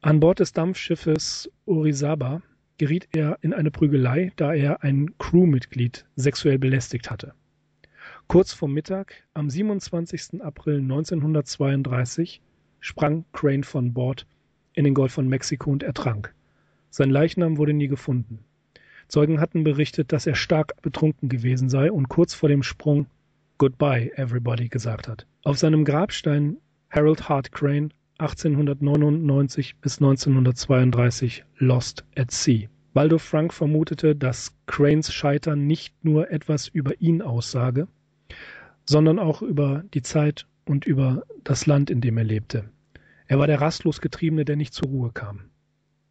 [0.00, 2.40] An Bord des Dampfschiffes Orizaba
[2.78, 7.34] geriet er in eine Prügelei, da er ein Crewmitglied sexuell belästigt hatte.
[8.26, 10.42] Kurz vor Mittag, am 27.
[10.42, 12.40] April 1932,
[12.80, 14.26] sprang Crane von Bord
[14.74, 16.34] in den Golf von Mexiko und ertrank.
[16.90, 18.38] Sein Leichnam wurde nie gefunden.
[19.08, 23.06] Zeugen hatten berichtet, dass er stark betrunken gewesen sei und kurz vor dem Sprung
[23.58, 25.26] Goodbye, everybody gesagt hat.
[25.44, 26.56] Auf seinem Grabstein
[26.90, 32.68] Harold Hart Crane 1899 bis 1932 Lost at Sea.
[32.94, 37.88] Baldo Frank vermutete, dass Cranes Scheitern nicht nur etwas über ihn aussage,
[38.84, 42.70] sondern auch über die Zeit und über das Land, in dem er lebte.
[43.26, 45.50] Er war der rastlos Getriebene, der nicht zur Ruhe kam.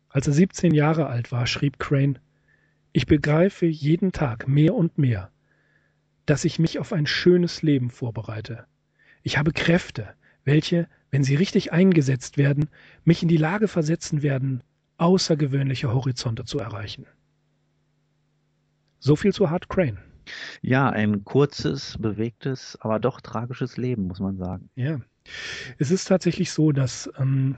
[0.10, 2.20] Als er 17 Jahre alt war, schrieb Crane,
[2.94, 5.32] ich begreife jeden Tag mehr und mehr,
[6.26, 8.66] dass ich mich auf ein schönes Leben vorbereite.
[9.24, 10.10] Ich habe Kräfte,
[10.44, 12.70] welche, wenn sie richtig eingesetzt werden,
[13.04, 14.64] mich in die Lage versetzen werden,
[14.98, 17.06] außergewöhnliche Horizonte zu erreichen.
[19.00, 19.98] So viel zu Hart Crane.
[20.62, 24.70] Ja, ein kurzes, bewegtes, aber doch tragisches Leben, muss man sagen.
[24.76, 25.00] Ja.
[25.78, 27.58] Es ist tatsächlich so, dass ähm,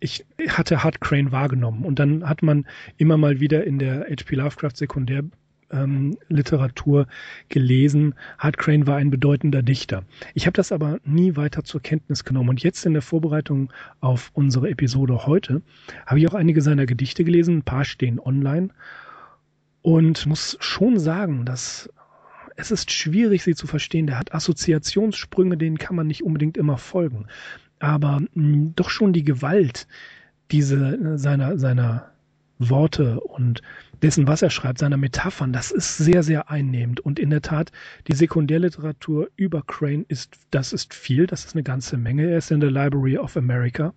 [0.00, 4.36] ich hatte Hard Crane wahrgenommen und dann hat man immer mal wieder in der H.P.
[4.36, 5.22] Lovecraft Sekundär
[5.70, 7.06] ähm, Literatur
[7.48, 8.14] gelesen.
[8.38, 10.04] Hart Crane war ein bedeutender Dichter.
[10.34, 12.50] Ich habe das aber nie weiter zur Kenntnis genommen.
[12.50, 15.62] Und jetzt in der Vorbereitung auf unsere Episode heute
[16.06, 17.58] habe ich auch einige seiner Gedichte gelesen.
[17.58, 18.70] Ein paar stehen online.
[19.82, 21.90] Und muss schon sagen, dass
[22.56, 24.06] es ist schwierig, sie zu verstehen.
[24.06, 27.26] Der hat Assoziationssprünge, denen kann man nicht unbedingt immer folgen
[27.80, 29.88] aber mh, hm, doch schon die Gewalt,
[30.52, 32.12] diese seiner seiner
[32.58, 33.62] Worte und
[34.02, 37.00] dessen, was er schreibt, seiner Metaphern, das ist sehr, sehr einnehmend.
[37.00, 37.72] Und in der Tat,
[38.08, 42.30] die Sekundärliteratur über Crane ist, das ist viel, das ist eine ganze Menge.
[42.30, 43.94] Er ist in der Library of America.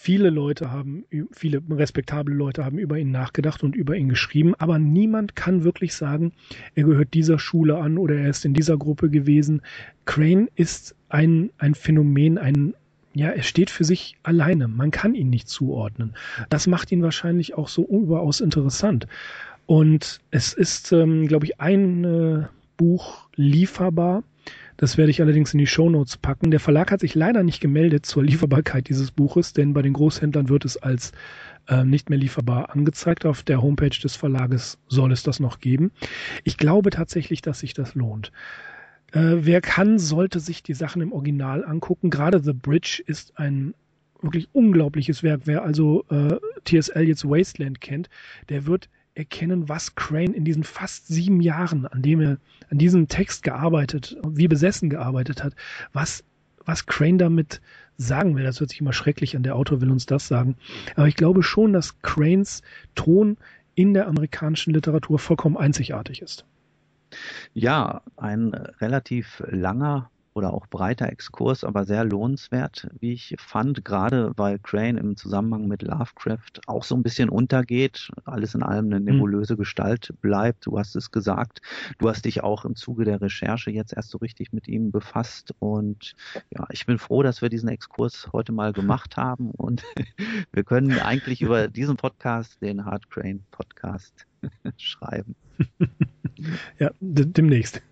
[0.00, 4.78] Viele Leute haben, viele respektable Leute haben über ihn nachgedacht und über ihn geschrieben, aber
[4.78, 6.32] niemand kann wirklich sagen,
[6.76, 9.60] er gehört dieser Schule an oder er ist in dieser Gruppe gewesen.
[10.04, 12.74] Crane ist ein, ein Phänomen, ein,
[13.18, 14.68] ja, er steht für sich alleine.
[14.68, 16.14] Man kann ihn nicht zuordnen.
[16.50, 19.08] Das macht ihn wahrscheinlich auch so überaus interessant.
[19.66, 24.22] Und es ist, ähm, glaube ich, ein äh, Buch lieferbar.
[24.76, 26.52] Das werde ich allerdings in die Shownotes packen.
[26.52, 30.48] Der Verlag hat sich leider nicht gemeldet zur Lieferbarkeit dieses Buches, denn bei den Großhändlern
[30.48, 31.10] wird es als
[31.66, 33.26] äh, nicht mehr lieferbar angezeigt.
[33.26, 35.90] Auf der Homepage des Verlages soll es das noch geben.
[36.44, 38.30] Ich glaube tatsächlich, dass sich das lohnt.
[39.12, 42.10] Äh, wer kann, sollte sich die Sachen im Original angucken.
[42.10, 43.74] Gerade The Bridge ist ein
[44.20, 45.42] wirklich unglaubliches Werk.
[45.44, 46.88] Wer also äh, T.S.
[46.88, 48.10] Eliot's Wasteland kennt,
[48.48, 52.38] der wird erkennen, was Crane in diesen fast sieben Jahren, an dem er
[52.70, 55.54] an diesem Text gearbeitet, wie besessen gearbeitet hat,
[55.92, 56.22] was,
[56.64, 57.60] was Crane damit
[57.96, 58.44] sagen will.
[58.44, 60.56] Das hört sich immer schrecklich an, der Autor will uns das sagen.
[60.94, 62.62] Aber ich glaube schon, dass Cranes
[62.94, 63.36] Ton
[63.74, 66.44] in der amerikanischen Literatur vollkommen einzigartig ist.
[67.54, 74.32] Ja, ein relativ langer oder auch breiter Exkurs, aber sehr lohnenswert, wie ich fand, gerade
[74.36, 78.96] weil Crane im Zusammenhang mit Lovecraft auch so ein bisschen untergeht, alles in allem eine
[78.96, 79.04] hm.
[79.04, 80.64] nebulöse Gestalt bleibt.
[80.66, 81.60] Du hast es gesagt,
[81.98, 85.54] du hast dich auch im Zuge der Recherche jetzt erst so richtig mit ihm befasst
[85.58, 86.14] und
[86.50, 89.82] ja, ich bin froh, dass wir diesen Exkurs heute mal gemacht haben und
[90.52, 94.26] wir können eigentlich über diesen Podcast, den Hard Crane Podcast,
[94.76, 95.34] schreiben.
[96.78, 97.82] Ja, demnächst.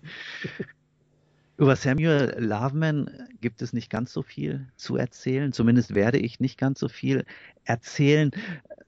[1.58, 5.52] Über Samuel Loveman gibt es nicht ganz so viel zu erzählen.
[5.52, 7.24] Zumindest werde ich nicht ganz so viel
[7.64, 8.30] erzählen.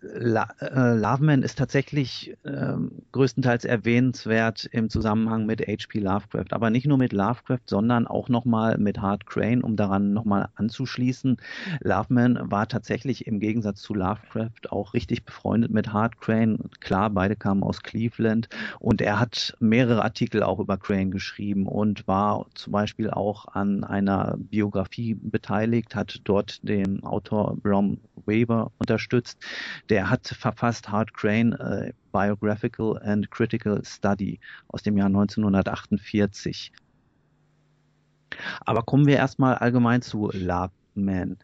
[0.01, 2.75] La äh, Loveman ist tatsächlich äh,
[3.11, 5.99] größtenteils erwähnenswert im Zusammenhang mit H.P.
[5.99, 10.51] Lovecraft, aber nicht nur mit Lovecraft, sondern auch nochmal mit Hart Crane, um daran nochmal
[10.55, 11.39] anzuschließen.
[11.81, 16.59] Loveman war tatsächlich im Gegensatz zu Lovecraft auch richtig befreundet mit Hart Crane.
[16.79, 22.07] Klar, beide kamen aus Cleveland und er hat mehrere Artikel auch über Crane geschrieben und
[22.07, 29.39] war zum Beispiel auch an einer Biografie beteiligt, hat dort den Autor Brom Weber unterstützt.
[29.89, 36.73] Der hat verfasst Hart Crane äh, Biographical and Critical Study aus dem Jahr 1948.
[38.61, 41.39] Aber kommen wir erstmal allgemein zu Loveman.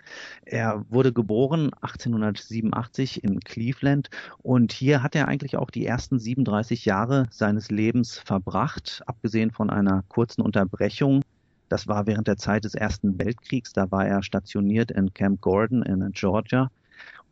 [0.45, 4.11] Er wurde geboren 1887 in Cleveland
[4.43, 9.71] und hier hat er eigentlich auch die ersten 37 Jahre seines Lebens verbracht, abgesehen von
[9.71, 11.23] einer kurzen Unterbrechung.
[11.71, 15.83] Das war während der Zeit des Ersten Weltkriegs, da war er stationiert in Camp Gordon
[15.83, 16.71] in Georgia.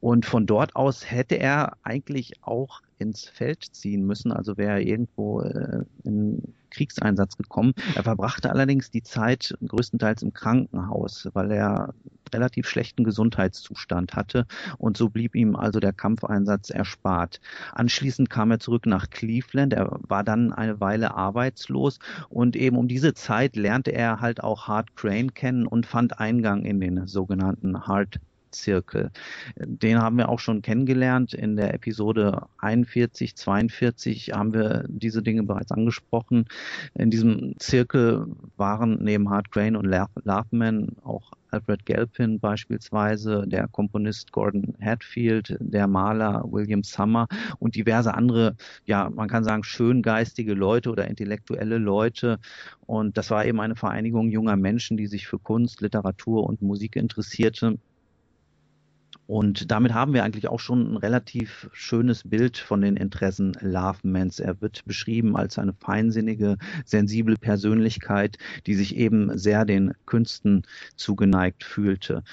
[0.03, 4.81] Und von dort aus hätte er eigentlich auch ins Feld ziehen müssen, also wäre er
[4.81, 7.73] irgendwo äh, in Kriegseinsatz gekommen.
[7.95, 11.95] Er verbrachte allerdings die Zeit größtenteils im Krankenhaus, weil er
[12.35, 17.41] relativ schlechten Gesundheitszustand hatte und so blieb ihm also der Kampfeinsatz erspart.
[17.71, 22.89] Anschließend kam er zurück nach Cleveland, er war dann eine Weile arbeitslos und eben um
[22.89, 27.87] diese Zeit lernte er halt auch Hart Crane kennen und fand Eingang in den sogenannten
[27.87, 28.19] Hart
[28.53, 29.11] Zirkel.
[29.57, 31.35] Den haben wir auch schon kennengelernt.
[31.35, 36.47] In der Episode 41, 42 haben wir diese Dinge bereits angesprochen.
[36.95, 44.33] In diesem Zirkel waren neben Hart Crane und Laughman auch Alfred Galpin beispielsweise, der Komponist
[44.33, 50.91] Gordon Hatfield, der Maler William Summer und diverse andere, ja, man kann sagen, schöngeistige Leute
[50.91, 52.39] oder intellektuelle Leute.
[52.87, 56.97] Und das war eben eine Vereinigung junger Menschen, die sich für Kunst, Literatur und Musik
[56.97, 57.79] interessierte
[59.27, 64.41] und damit haben wir eigentlich auch schon ein relativ schönes Bild von den Interessen Lovemans.
[64.41, 70.65] Er wird beschrieben als eine feinsinnige, sensible Persönlichkeit, die sich eben sehr den Künsten
[70.97, 72.25] zugeneigt fühlte.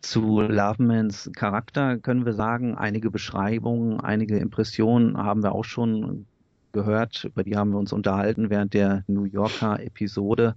[0.00, 6.26] Zu Lovemans Charakter können wir sagen, einige Beschreibungen, einige Impressionen haben wir auch schon
[6.72, 10.56] gehört, über die haben wir uns unterhalten während der New Yorker Episode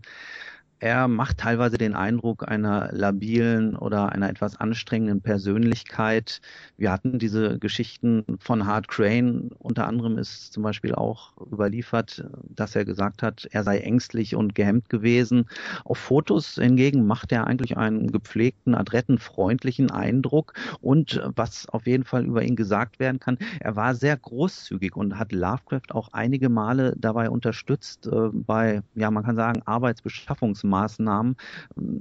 [0.79, 6.41] er macht teilweise den Eindruck einer labilen oder einer etwas anstrengenden Persönlichkeit.
[6.77, 9.51] Wir hatten diese Geschichten von Hart Crane.
[9.57, 14.53] Unter anderem ist zum Beispiel auch überliefert, dass er gesagt hat, er sei ängstlich und
[14.53, 15.45] gehemmt gewesen.
[15.85, 20.53] Auf Fotos hingegen macht er eigentlich einen gepflegten, adretten, freundlichen Eindruck.
[20.81, 25.17] Und was auf jeden Fall über ihn gesagt werden kann, er war sehr großzügig und
[25.17, 31.36] hat Lovecraft auch einige Male dabei unterstützt äh, bei, ja, man kann sagen, Arbeitsbeschaffungs Vorsichtsmaßnahmen.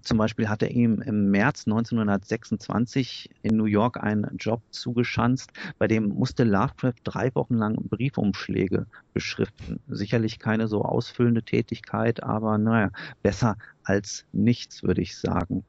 [0.03, 5.87] Zum Beispiel hat er ihm im März 1926 in New York einen Job zugeschanzt, bei
[5.87, 9.81] dem musste Lovecraft drei Wochen lang Briefumschläge beschriften.
[9.88, 12.90] Sicherlich keine so ausfüllende Tätigkeit, aber naja,
[13.22, 15.64] besser als nichts, würde ich sagen.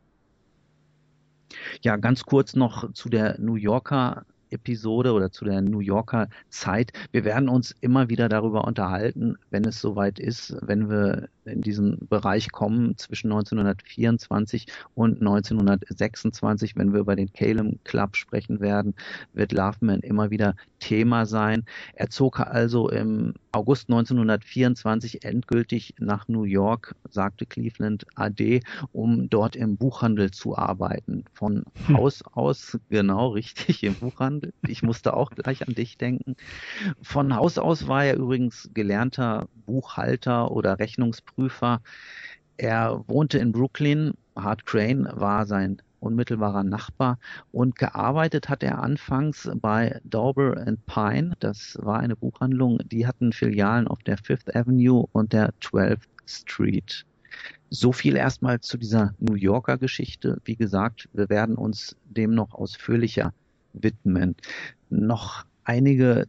[1.82, 6.92] Ja, ganz kurz noch zu der New Yorker Episode oder zu der New Yorker Zeit.
[7.12, 12.08] Wir werden uns immer wieder darüber unterhalten, wenn es soweit ist, wenn wir in diesen
[12.08, 18.96] Bereich kommen zwischen 1924 und 1926, wenn wir über den Calum Club sprechen werden,
[19.34, 21.66] wird Loveman immer wieder Thema sein.
[21.94, 29.56] Er zog also im August 1924 endgültig nach New York, sagte Cleveland AD, um dort
[29.56, 31.24] im Buchhandel zu arbeiten.
[31.34, 31.98] Von hm.
[31.98, 34.54] Haus aus, genau richtig, im Buchhandel.
[34.68, 36.36] Ich musste auch gleich an dich denken.
[37.02, 41.35] Von Haus aus war er übrigens gelernter Buchhalter oder Rechnungsprüfer.
[42.58, 44.14] Er wohnte in Brooklyn.
[44.36, 47.20] Hart Crane war sein unmittelbarer Nachbar
[47.52, 51.34] und gearbeitet hat er anfangs bei Dauber and Pine.
[51.40, 57.06] Das war eine Buchhandlung, die hatten Filialen auf der Fifth Avenue und der 12th Street.
[57.70, 60.40] So viel erstmal zu dieser New Yorker Geschichte.
[60.46, 63.34] Wie gesagt, wir werden uns dem noch ausführlicher
[63.74, 64.36] widmen.
[64.90, 66.28] Noch einige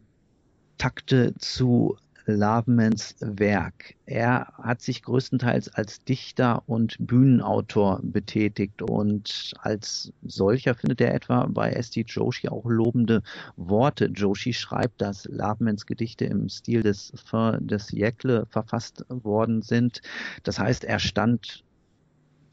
[0.77, 3.95] Takte zu Lavemans Werk.
[4.05, 11.47] Er hat sich größtenteils als Dichter und Bühnenautor betätigt und als solcher findet er etwa
[11.47, 12.01] bei S.T.
[12.07, 13.23] Joshi auch lobende
[13.55, 14.05] Worte.
[14.13, 20.01] Joshi schreibt, dass Lavemans Gedichte im Stil des Fin des Siècle verfasst worden sind.
[20.43, 21.63] Das heißt, er stand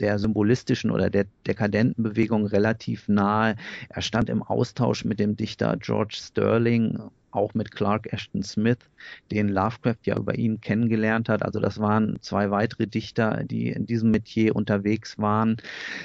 [0.01, 3.57] der symbolistischen oder der dekadenten Bewegung relativ nahe.
[3.89, 6.99] Er stand im Austausch mit dem Dichter George Sterling
[7.35, 8.79] auch mit Clark Ashton Smith,
[9.31, 11.43] den Lovecraft ja über ihn kennengelernt hat.
[11.43, 15.57] Also das waren zwei weitere Dichter, die in diesem Metier unterwegs waren.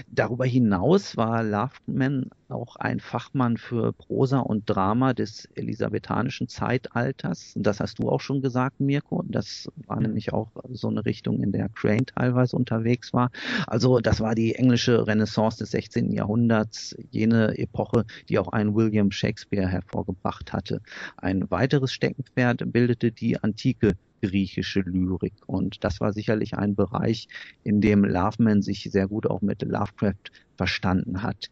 [0.07, 7.53] Darüber hinaus war Loveman auch ein Fachmann für Prosa und Drama des elisabethanischen Zeitalters.
[7.55, 9.23] Das hast du auch schon gesagt, Mirko.
[9.27, 13.29] Das war nämlich auch so eine Richtung, in der Crane teilweise unterwegs war.
[13.67, 16.11] Also das war die englische Renaissance des 16.
[16.11, 20.81] Jahrhunderts, jene Epoche, die auch einen William Shakespeare hervorgebracht hatte.
[21.21, 25.33] Ein weiteres Steckenpferd bildete die antike griechische Lyrik.
[25.45, 27.27] Und das war sicherlich ein Bereich,
[27.63, 31.49] in dem Loveman sich sehr gut auch mit Lovecraft verstanden hat.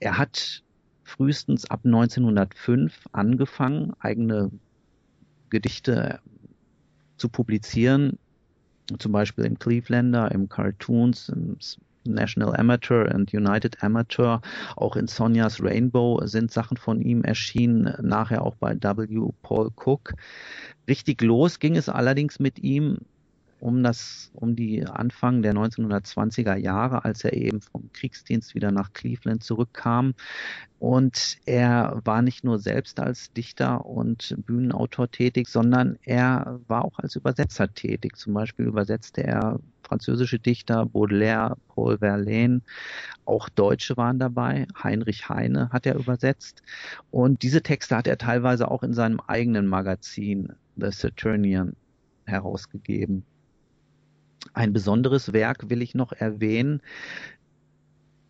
[0.00, 0.62] Er hat
[1.04, 4.50] frühestens ab 1905 angefangen, eigene
[5.50, 6.20] Gedichte
[7.16, 8.18] zu publizieren,
[8.98, 11.56] zum Beispiel im Clevelander, im Cartoons, im
[12.14, 14.40] National Amateur und United Amateur,
[14.76, 19.30] auch in Sonia's Rainbow sind Sachen von ihm erschienen, nachher auch bei W.
[19.42, 20.14] Paul Cook.
[20.88, 22.98] Richtig los ging es allerdings mit ihm
[23.60, 28.92] um das, um die Anfang der 1920er Jahre, als er eben vom Kriegsdienst wieder nach
[28.92, 30.14] Cleveland zurückkam.
[30.78, 36.98] Und er war nicht nur selbst als Dichter und Bühnenautor tätig, sondern er war auch
[36.98, 38.16] als Übersetzer tätig.
[38.16, 42.62] Zum Beispiel übersetzte er französische Dichter, Baudelaire, Paul Verlaine,
[43.24, 44.66] auch Deutsche waren dabei.
[44.82, 46.62] Heinrich Heine hat er übersetzt.
[47.10, 51.74] Und diese Texte hat er teilweise auch in seinem eigenen Magazin The Saturnian
[52.26, 53.24] herausgegeben.
[54.52, 56.80] Ein besonderes Werk will ich noch erwähnen.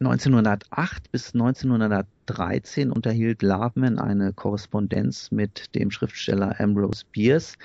[0.00, 7.56] 1908 bis 1913 unterhielt Loveman eine Korrespondenz mit dem Schriftsteller Ambrose Bierce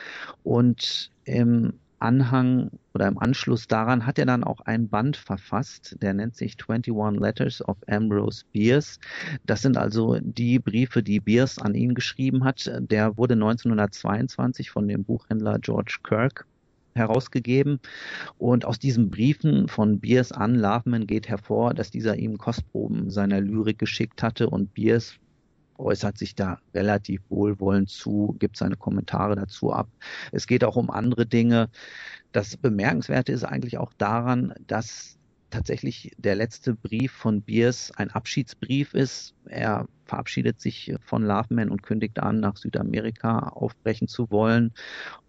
[0.44, 6.14] und im Anhang oder im Anschluss daran hat er dann auch ein Band verfasst, der
[6.14, 9.00] nennt sich 21 Letters of Ambrose Bierce.
[9.46, 12.72] Das sind also die Briefe, die Bierce an ihn geschrieben hat.
[12.80, 16.46] Der wurde 1922 von dem Buchhändler George Kirk
[16.94, 17.80] herausgegeben.
[18.38, 23.40] Und aus diesen Briefen von Bierce an Loveman geht hervor, dass dieser ihm Kostproben seiner
[23.42, 25.18] Lyrik geschickt hatte und Bierce
[25.78, 29.88] äußert sich da relativ wohlwollend zu, gibt seine Kommentare dazu ab.
[30.32, 31.70] Es geht auch um andere Dinge.
[32.32, 35.18] Das Bemerkenswerte ist eigentlich auch daran, dass
[35.52, 39.36] tatsächlich der letzte Brief von Bierce ein Abschiedsbrief ist.
[39.46, 44.74] Er verabschiedet sich von Loveman und kündigt an, nach Südamerika aufbrechen zu wollen.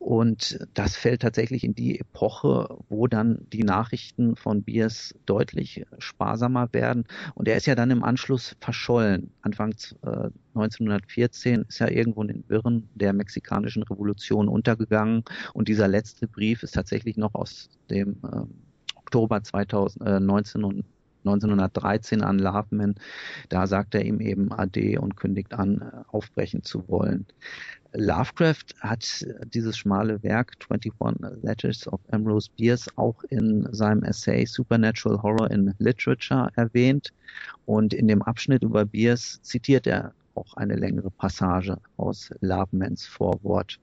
[0.01, 6.73] Und das fällt tatsächlich in die Epoche, wo dann die Nachrichten von Bierce deutlich sparsamer
[6.73, 7.05] werden.
[7.35, 9.31] Und er ist ja dann im Anschluss verschollen.
[9.43, 9.71] Anfang
[10.03, 15.23] äh, 1914 ist er irgendwo in den Wirren der mexikanischen Revolution untergegangen.
[15.55, 18.47] Und dieser letzte Brief ist tatsächlich noch aus dem äh,
[19.13, 20.85] Oktober 2019 und
[21.27, 22.95] 1913 an Loveman.
[23.51, 27.27] Da sagt er ihm eben Ade und kündigt an, aufbrechen zu wollen.
[27.93, 30.95] Lovecraft hat dieses schmale Werk 21
[31.43, 37.13] Letters of Ambrose Bierce auch in seinem Essay Supernatural Horror in Literature erwähnt
[37.67, 43.79] und in dem Abschnitt über Bierce zitiert er auch eine längere Passage aus Lovemans Vorwort.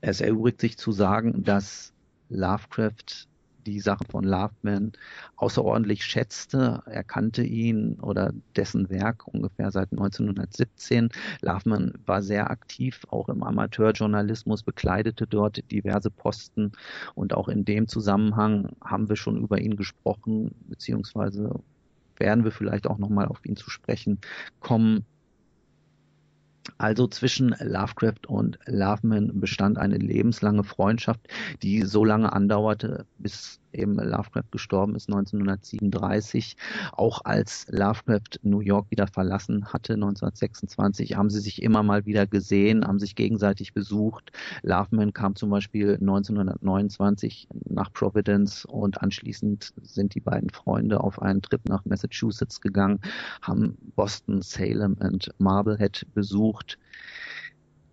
[0.00, 1.92] Es erübrigt sich zu sagen, dass
[2.30, 3.28] Lovecraft
[3.66, 4.92] die Sache von Loveman
[5.36, 6.82] außerordentlich schätzte.
[6.86, 11.10] Er kannte ihn oder dessen Werk ungefähr seit 1917.
[11.42, 16.72] Loveman war sehr aktiv, auch im Amateurjournalismus, bekleidete dort diverse Posten
[17.14, 21.60] und auch in dem Zusammenhang haben wir schon über ihn gesprochen, beziehungsweise
[22.18, 24.18] werden wir vielleicht auch nochmal auf ihn zu sprechen
[24.60, 25.04] kommen.
[26.78, 31.20] Also zwischen Lovecraft und Loveman bestand eine lebenslange Freundschaft,
[31.62, 36.56] die so lange andauerte, bis eben Lovecraft gestorben ist 1937.
[36.92, 42.26] Auch als Lovecraft New York wieder verlassen hatte 1926, haben sie sich immer mal wieder
[42.26, 44.32] gesehen, haben sich gegenseitig besucht.
[44.62, 51.42] Loveman kam zum Beispiel 1929 nach Providence und anschließend sind die beiden Freunde auf einen
[51.42, 53.00] Trip nach Massachusetts gegangen,
[53.42, 56.78] haben Boston, Salem und Marblehead besucht.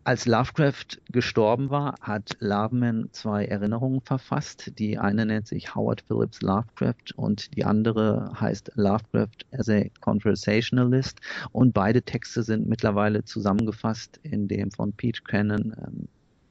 [0.06, 4.78] Als Lovecraft gestorben war, hat Loveman zwei Erinnerungen verfasst.
[4.78, 11.22] Die eine nennt sich Howard Phillips Lovecraft und die andere heißt Lovecraft as a Conversationalist.
[11.54, 16.08] Und beide Texte sind mittlerweile zusammengefasst in dem von Pete Cannon ähm,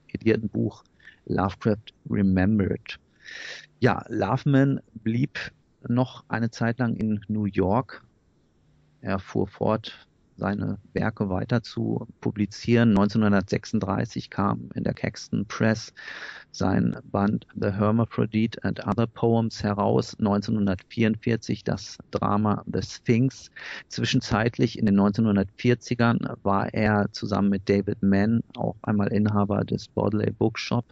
[0.09, 0.83] edierten Buch
[1.27, 2.99] Lovecraft Remembered.
[3.81, 5.39] Ja, Loveman blieb
[5.87, 8.03] noch eine Zeit lang in New York.
[9.03, 10.07] Er fuhr fort
[10.37, 12.91] seine Werke weiter zu publizieren.
[12.91, 15.93] 1936 kam in der Caxton Press
[16.51, 20.17] sein Band The Hermaphrodite and Other Poems heraus.
[20.19, 23.51] 1944 das Drama The Sphinx.
[23.89, 30.33] Zwischenzeitlich in den 1940ern war er zusammen mit David Mann auch einmal Inhaber des Baudelaire
[30.33, 30.85] Bookshop.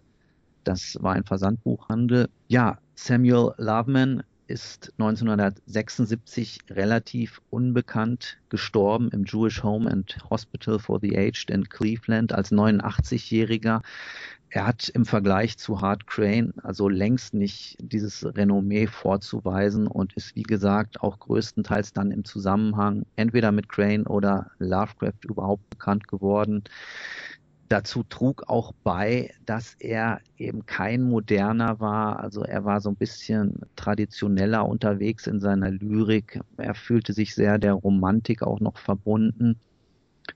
[0.64, 2.28] Das war ein Versandbuchhandel.
[2.48, 11.16] Ja, Samuel Loveman ist 1976 relativ unbekannt gestorben im Jewish Home and Hospital for the
[11.16, 13.80] Aged in Cleveland als 89-Jähriger.
[14.52, 20.34] Er hat im Vergleich zu Hart Crane also längst nicht dieses Renommee vorzuweisen und ist
[20.34, 26.64] wie gesagt auch größtenteils dann im Zusammenhang entweder mit Crane oder Lovecraft überhaupt bekannt geworden.
[27.70, 32.18] Dazu trug auch bei, dass er eben kein moderner war.
[32.18, 36.40] Also er war so ein bisschen traditioneller unterwegs in seiner Lyrik.
[36.56, 39.60] Er fühlte sich sehr der Romantik auch noch verbunden.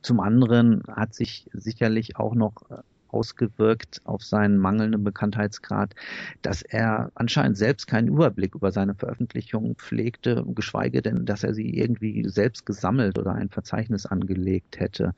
[0.00, 2.76] Zum anderen hat sich sicherlich auch noch äh,
[3.14, 5.94] ausgewirkt auf seinen mangelnden Bekanntheitsgrad,
[6.42, 11.70] dass er anscheinend selbst keinen Überblick über seine Veröffentlichungen pflegte, geschweige denn, dass er sie
[11.70, 15.14] irgendwie selbst gesammelt oder ein Verzeichnis angelegt hätte.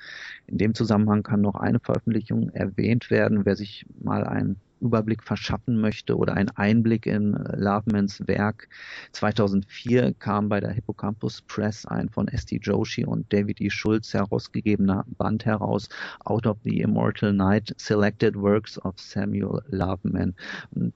[0.46, 5.80] In dem Zusammenhang kann noch eine Veröffentlichung erwähnt werden, wer sich mal ein Überblick verschaffen
[5.80, 8.68] möchte oder einen Einblick in Lovemans Werk.
[9.12, 12.60] 2004 kam bei der Hippocampus Press ein von S.T.
[12.62, 13.70] Joshi und David E.
[13.70, 15.88] Schulz herausgegebener Band heraus,
[16.24, 20.34] Out of the Immortal Night, Selected Works of Samuel Loveman.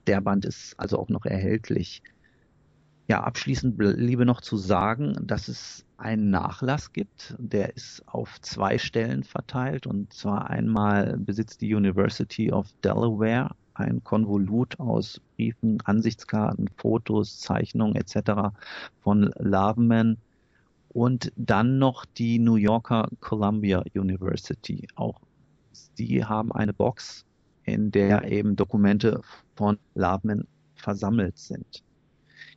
[0.07, 2.03] Der Band ist also auch noch erhältlich.
[3.11, 7.35] Ja, abschließend bliebe noch zu sagen, dass es einen Nachlass gibt.
[7.39, 13.51] Der ist auf zwei Stellen verteilt und zwar einmal besitzt die University of Delaware
[13.81, 18.53] ein Konvolut aus Briefen, Ansichtskarten, Fotos, Zeichnungen etc.
[19.01, 20.19] von Lavenman
[20.89, 24.89] und dann noch die New Yorker Columbia University.
[24.97, 25.21] Auch
[25.99, 27.25] die haben eine Box,
[27.65, 29.21] in der eben Dokumente
[29.55, 31.83] von Lavenman versammelt sind.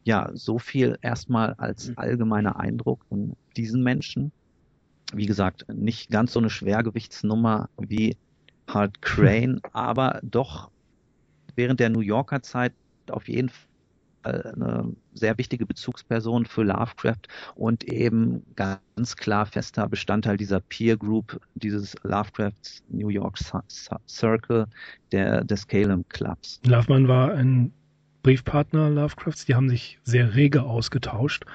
[0.04, 1.94] Ja, so viel erstmal als mhm.
[1.98, 4.32] allgemeiner Eindruck von diesen Menschen.
[5.14, 8.18] Wie gesagt, nicht ganz so eine Schwergewichtsnummer wie
[8.68, 10.72] Hart Crane, aber doch
[11.56, 12.74] während der New Yorker Zeit
[13.10, 13.68] auf jeden Fall
[14.26, 21.40] eine sehr wichtige Bezugsperson für Lovecraft und eben ganz klar fester Bestandteil dieser Peer Group,
[21.56, 23.38] dieses Lovecrafts New York
[24.08, 24.68] Circle,
[25.12, 26.62] der, des Calum Clubs.
[26.66, 27.74] Loveman war ein
[28.24, 31.46] Briefpartner Lovecrafts, die haben sich sehr rege ausgetauscht.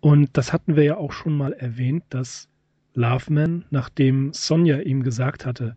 [0.00, 2.48] Und das hatten wir ja auch schon mal erwähnt, dass
[2.94, 5.76] Loveman, nachdem Sonja ihm gesagt hatte,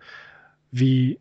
[0.72, 1.20] wie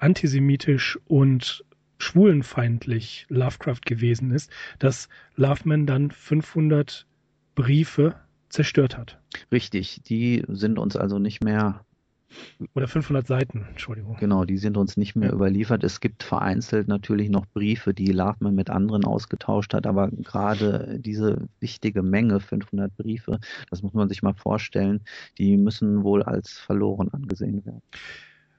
[0.00, 1.64] antisemitisch und
[1.98, 7.06] schwulenfeindlich Lovecraft gewesen ist, dass Loveman dann 500
[7.54, 8.16] Briefe
[8.48, 9.20] zerstört hat.
[9.52, 11.84] Richtig, die sind uns also nicht mehr
[12.74, 14.16] Oder 500 Seiten, Entschuldigung.
[14.16, 15.34] Genau, die sind uns nicht mehr Ja.
[15.34, 15.82] überliefert.
[15.82, 21.48] Es gibt vereinzelt natürlich noch Briefe, die Loveman mit anderen ausgetauscht hat, aber gerade diese
[21.60, 23.38] wichtige Menge, 500 Briefe,
[23.70, 25.04] das muss man sich mal vorstellen,
[25.38, 27.82] die müssen wohl als verloren angesehen werden.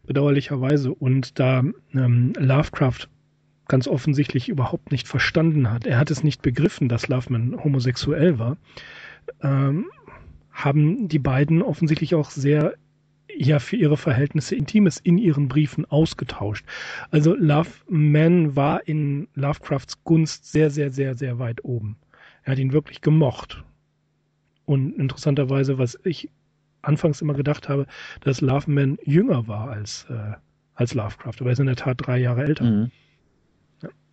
[0.06, 0.94] Bedauerlicherweise.
[0.94, 3.08] Und da ähm, Lovecraft
[3.68, 8.58] ganz offensichtlich überhaupt nicht verstanden hat, er hat es nicht begriffen, dass Loveman homosexuell war,
[9.42, 9.86] ähm,
[10.52, 12.74] haben die beiden offensichtlich auch sehr
[13.34, 16.66] ja für ihre Verhältnisse Intimes in ihren Briefen ausgetauscht.
[17.12, 21.98] Also Loveman war in Lovecrafts Gunst sehr, sehr, sehr, sehr weit oben.
[22.44, 23.64] Er hat ihn wirklich gemocht.
[24.66, 26.30] Und interessanterweise, was ich
[26.82, 27.86] anfangs immer gedacht habe,
[28.22, 30.34] dass Loveman jünger war als, äh,
[30.76, 31.36] als Lovecraft.
[31.40, 32.64] Aber er ist in der Tat drei Jahre älter.
[32.64, 32.92] Mhm.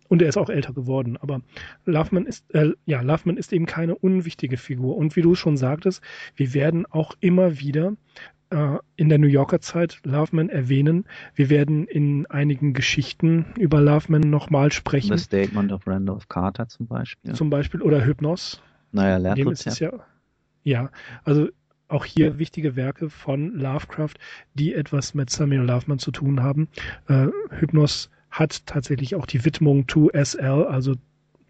[0.07, 1.17] Und er ist auch älter geworden.
[1.17, 1.41] Aber
[1.85, 4.97] Loveman ist, äh, ja, Loveman ist eben keine unwichtige Figur.
[4.97, 6.01] Und wie du schon sagtest,
[6.35, 7.93] wir werden auch immer wieder
[8.49, 11.05] äh, in der New Yorker Zeit Loveman erwähnen.
[11.35, 15.15] Wir werden in einigen Geschichten über Loveman nochmal sprechen.
[15.15, 17.33] The Statement of Randolph Carter zum Beispiel.
[17.33, 18.63] Zum Beispiel oder Hypnos.
[18.91, 19.79] naja, Lehrrezept.
[19.79, 19.91] ja,
[20.63, 20.89] ja,
[21.23, 21.49] also
[21.89, 24.13] auch hier wichtige Werke von Lovecraft,
[24.53, 26.69] die etwas mit Samuel Loveman zu tun haben.
[27.07, 30.95] Äh, Hypnos hat tatsächlich auch die Widmung to SL, also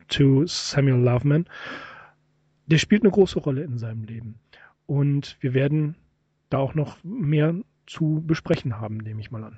[0.08, 1.46] to Samuel Loveman.
[2.68, 4.40] Der spielt eine große Rolle in seinem Leben.
[4.86, 5.96] Und wir werden
[6.50, 7.54] da auch noch mehr
[7.86, 9.58] zu besprechen haben, nehme ich mal an.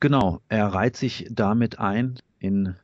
[0.00, 2.74] Genau, er reiht sich damit ein in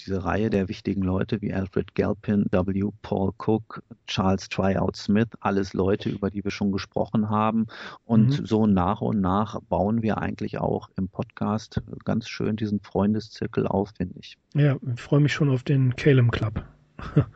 [0.00, 2.90] diese Reihe der wichtigen Leute wie Alfred Galpin, W.
[3.02, 7.66] Paul Cook, Charles Tryout Smith, alles Leute, über die wir schon gesprochen haben.
[8.04, 8.46] Und Mhm.
[8.46, 13.90] so nach und nach bauen wir eigentlich auch im Podcast ganz schön diesen Freundeszirkel auf,
[13.96, 14.36] finde ich.
[14.54, 16.64] Ja, ich freue mich schon auf den Calum Club.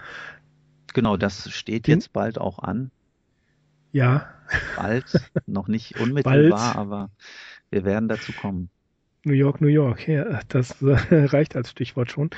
[0.95, 2.91] Genau, das steht Den- jetzt bald auch an.
[3.93, 4.27] Ja,
[4.77, 5.05] Bald,
[5.47, 6.77] noch nicht unmittelbar, Bald.
[6.77, 7.11] aber
[7.71, 8.71] wir werden dazu kommen.
[9.29, 12.31] New York, New York, ja, das äh, reicht als Stichwort schon.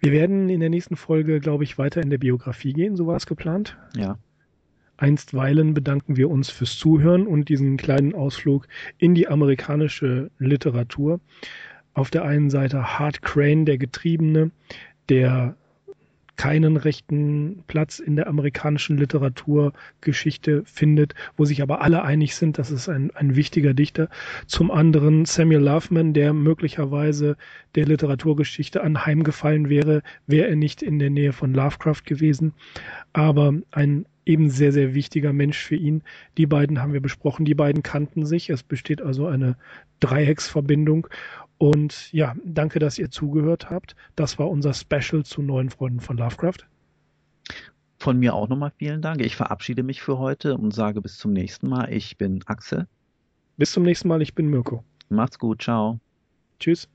[0.00, 3.16] Wir werden in der nächsten Folge, glaube ich, weiter in der Biografie gehen, so war
[3.16, 3.76] es geplant.
[3.96, 4.18] Ja,
[4.98, 8.66] Einstweilen bedanken wir uns fürs Zuhören und diesen kleinen Ausflug
[8.98, 11.20] in die amerikanische Literatur.
[11.94, 14.50] Auf der einen Seite Hart Crane, der Getriebene,
[15.08, 15.56] der
[16.36, 22.70] keinen rechten Platz in der amerikanischen Literaturgeschichte findet, wo sich aber alle einig sind, dass
[22.70, 24.08] es ein, ein wichtiger Dichter.
[24.46, 27.36] Zum anderen Samuel Loveman, der möglicherweise
[27.74, 32.52] der Literaturgeschichte anheimgefallen wäre, wäre er nicht in der Nähe von Lovecraft gewesen.
[33.12, 36.02] Aber ein eben sehr, sehr wichtiger Mensch für ihn.
[36.36, 38.50] Die beiden haben wir besprochen, die beiden kannten sich.
[38.50, 39.56] Es besteht also eine
[40.00, 41.06] Dreiecksverbindung.
[41.58, 43.94] Und ja, danke, dass ihr zugehört habt.
[44.14, 46.66] Das war unser Special zu neuen Freunden von Lovecraft.
[47.98, 49.20] von mir auch nochmal vielen Dank.
[49.22, 51.92] Ich verabschiede mich für heute und sage bis zum nächsten Mal.
[51.92, 52.86] Ich bin Axel.
[53.58, 54.82] Bis zum nächsten Mal, ich bin Mirko.
[55.08, 56.00] Macht's gut, ciao.
[56.60, 56.88] Tschüss.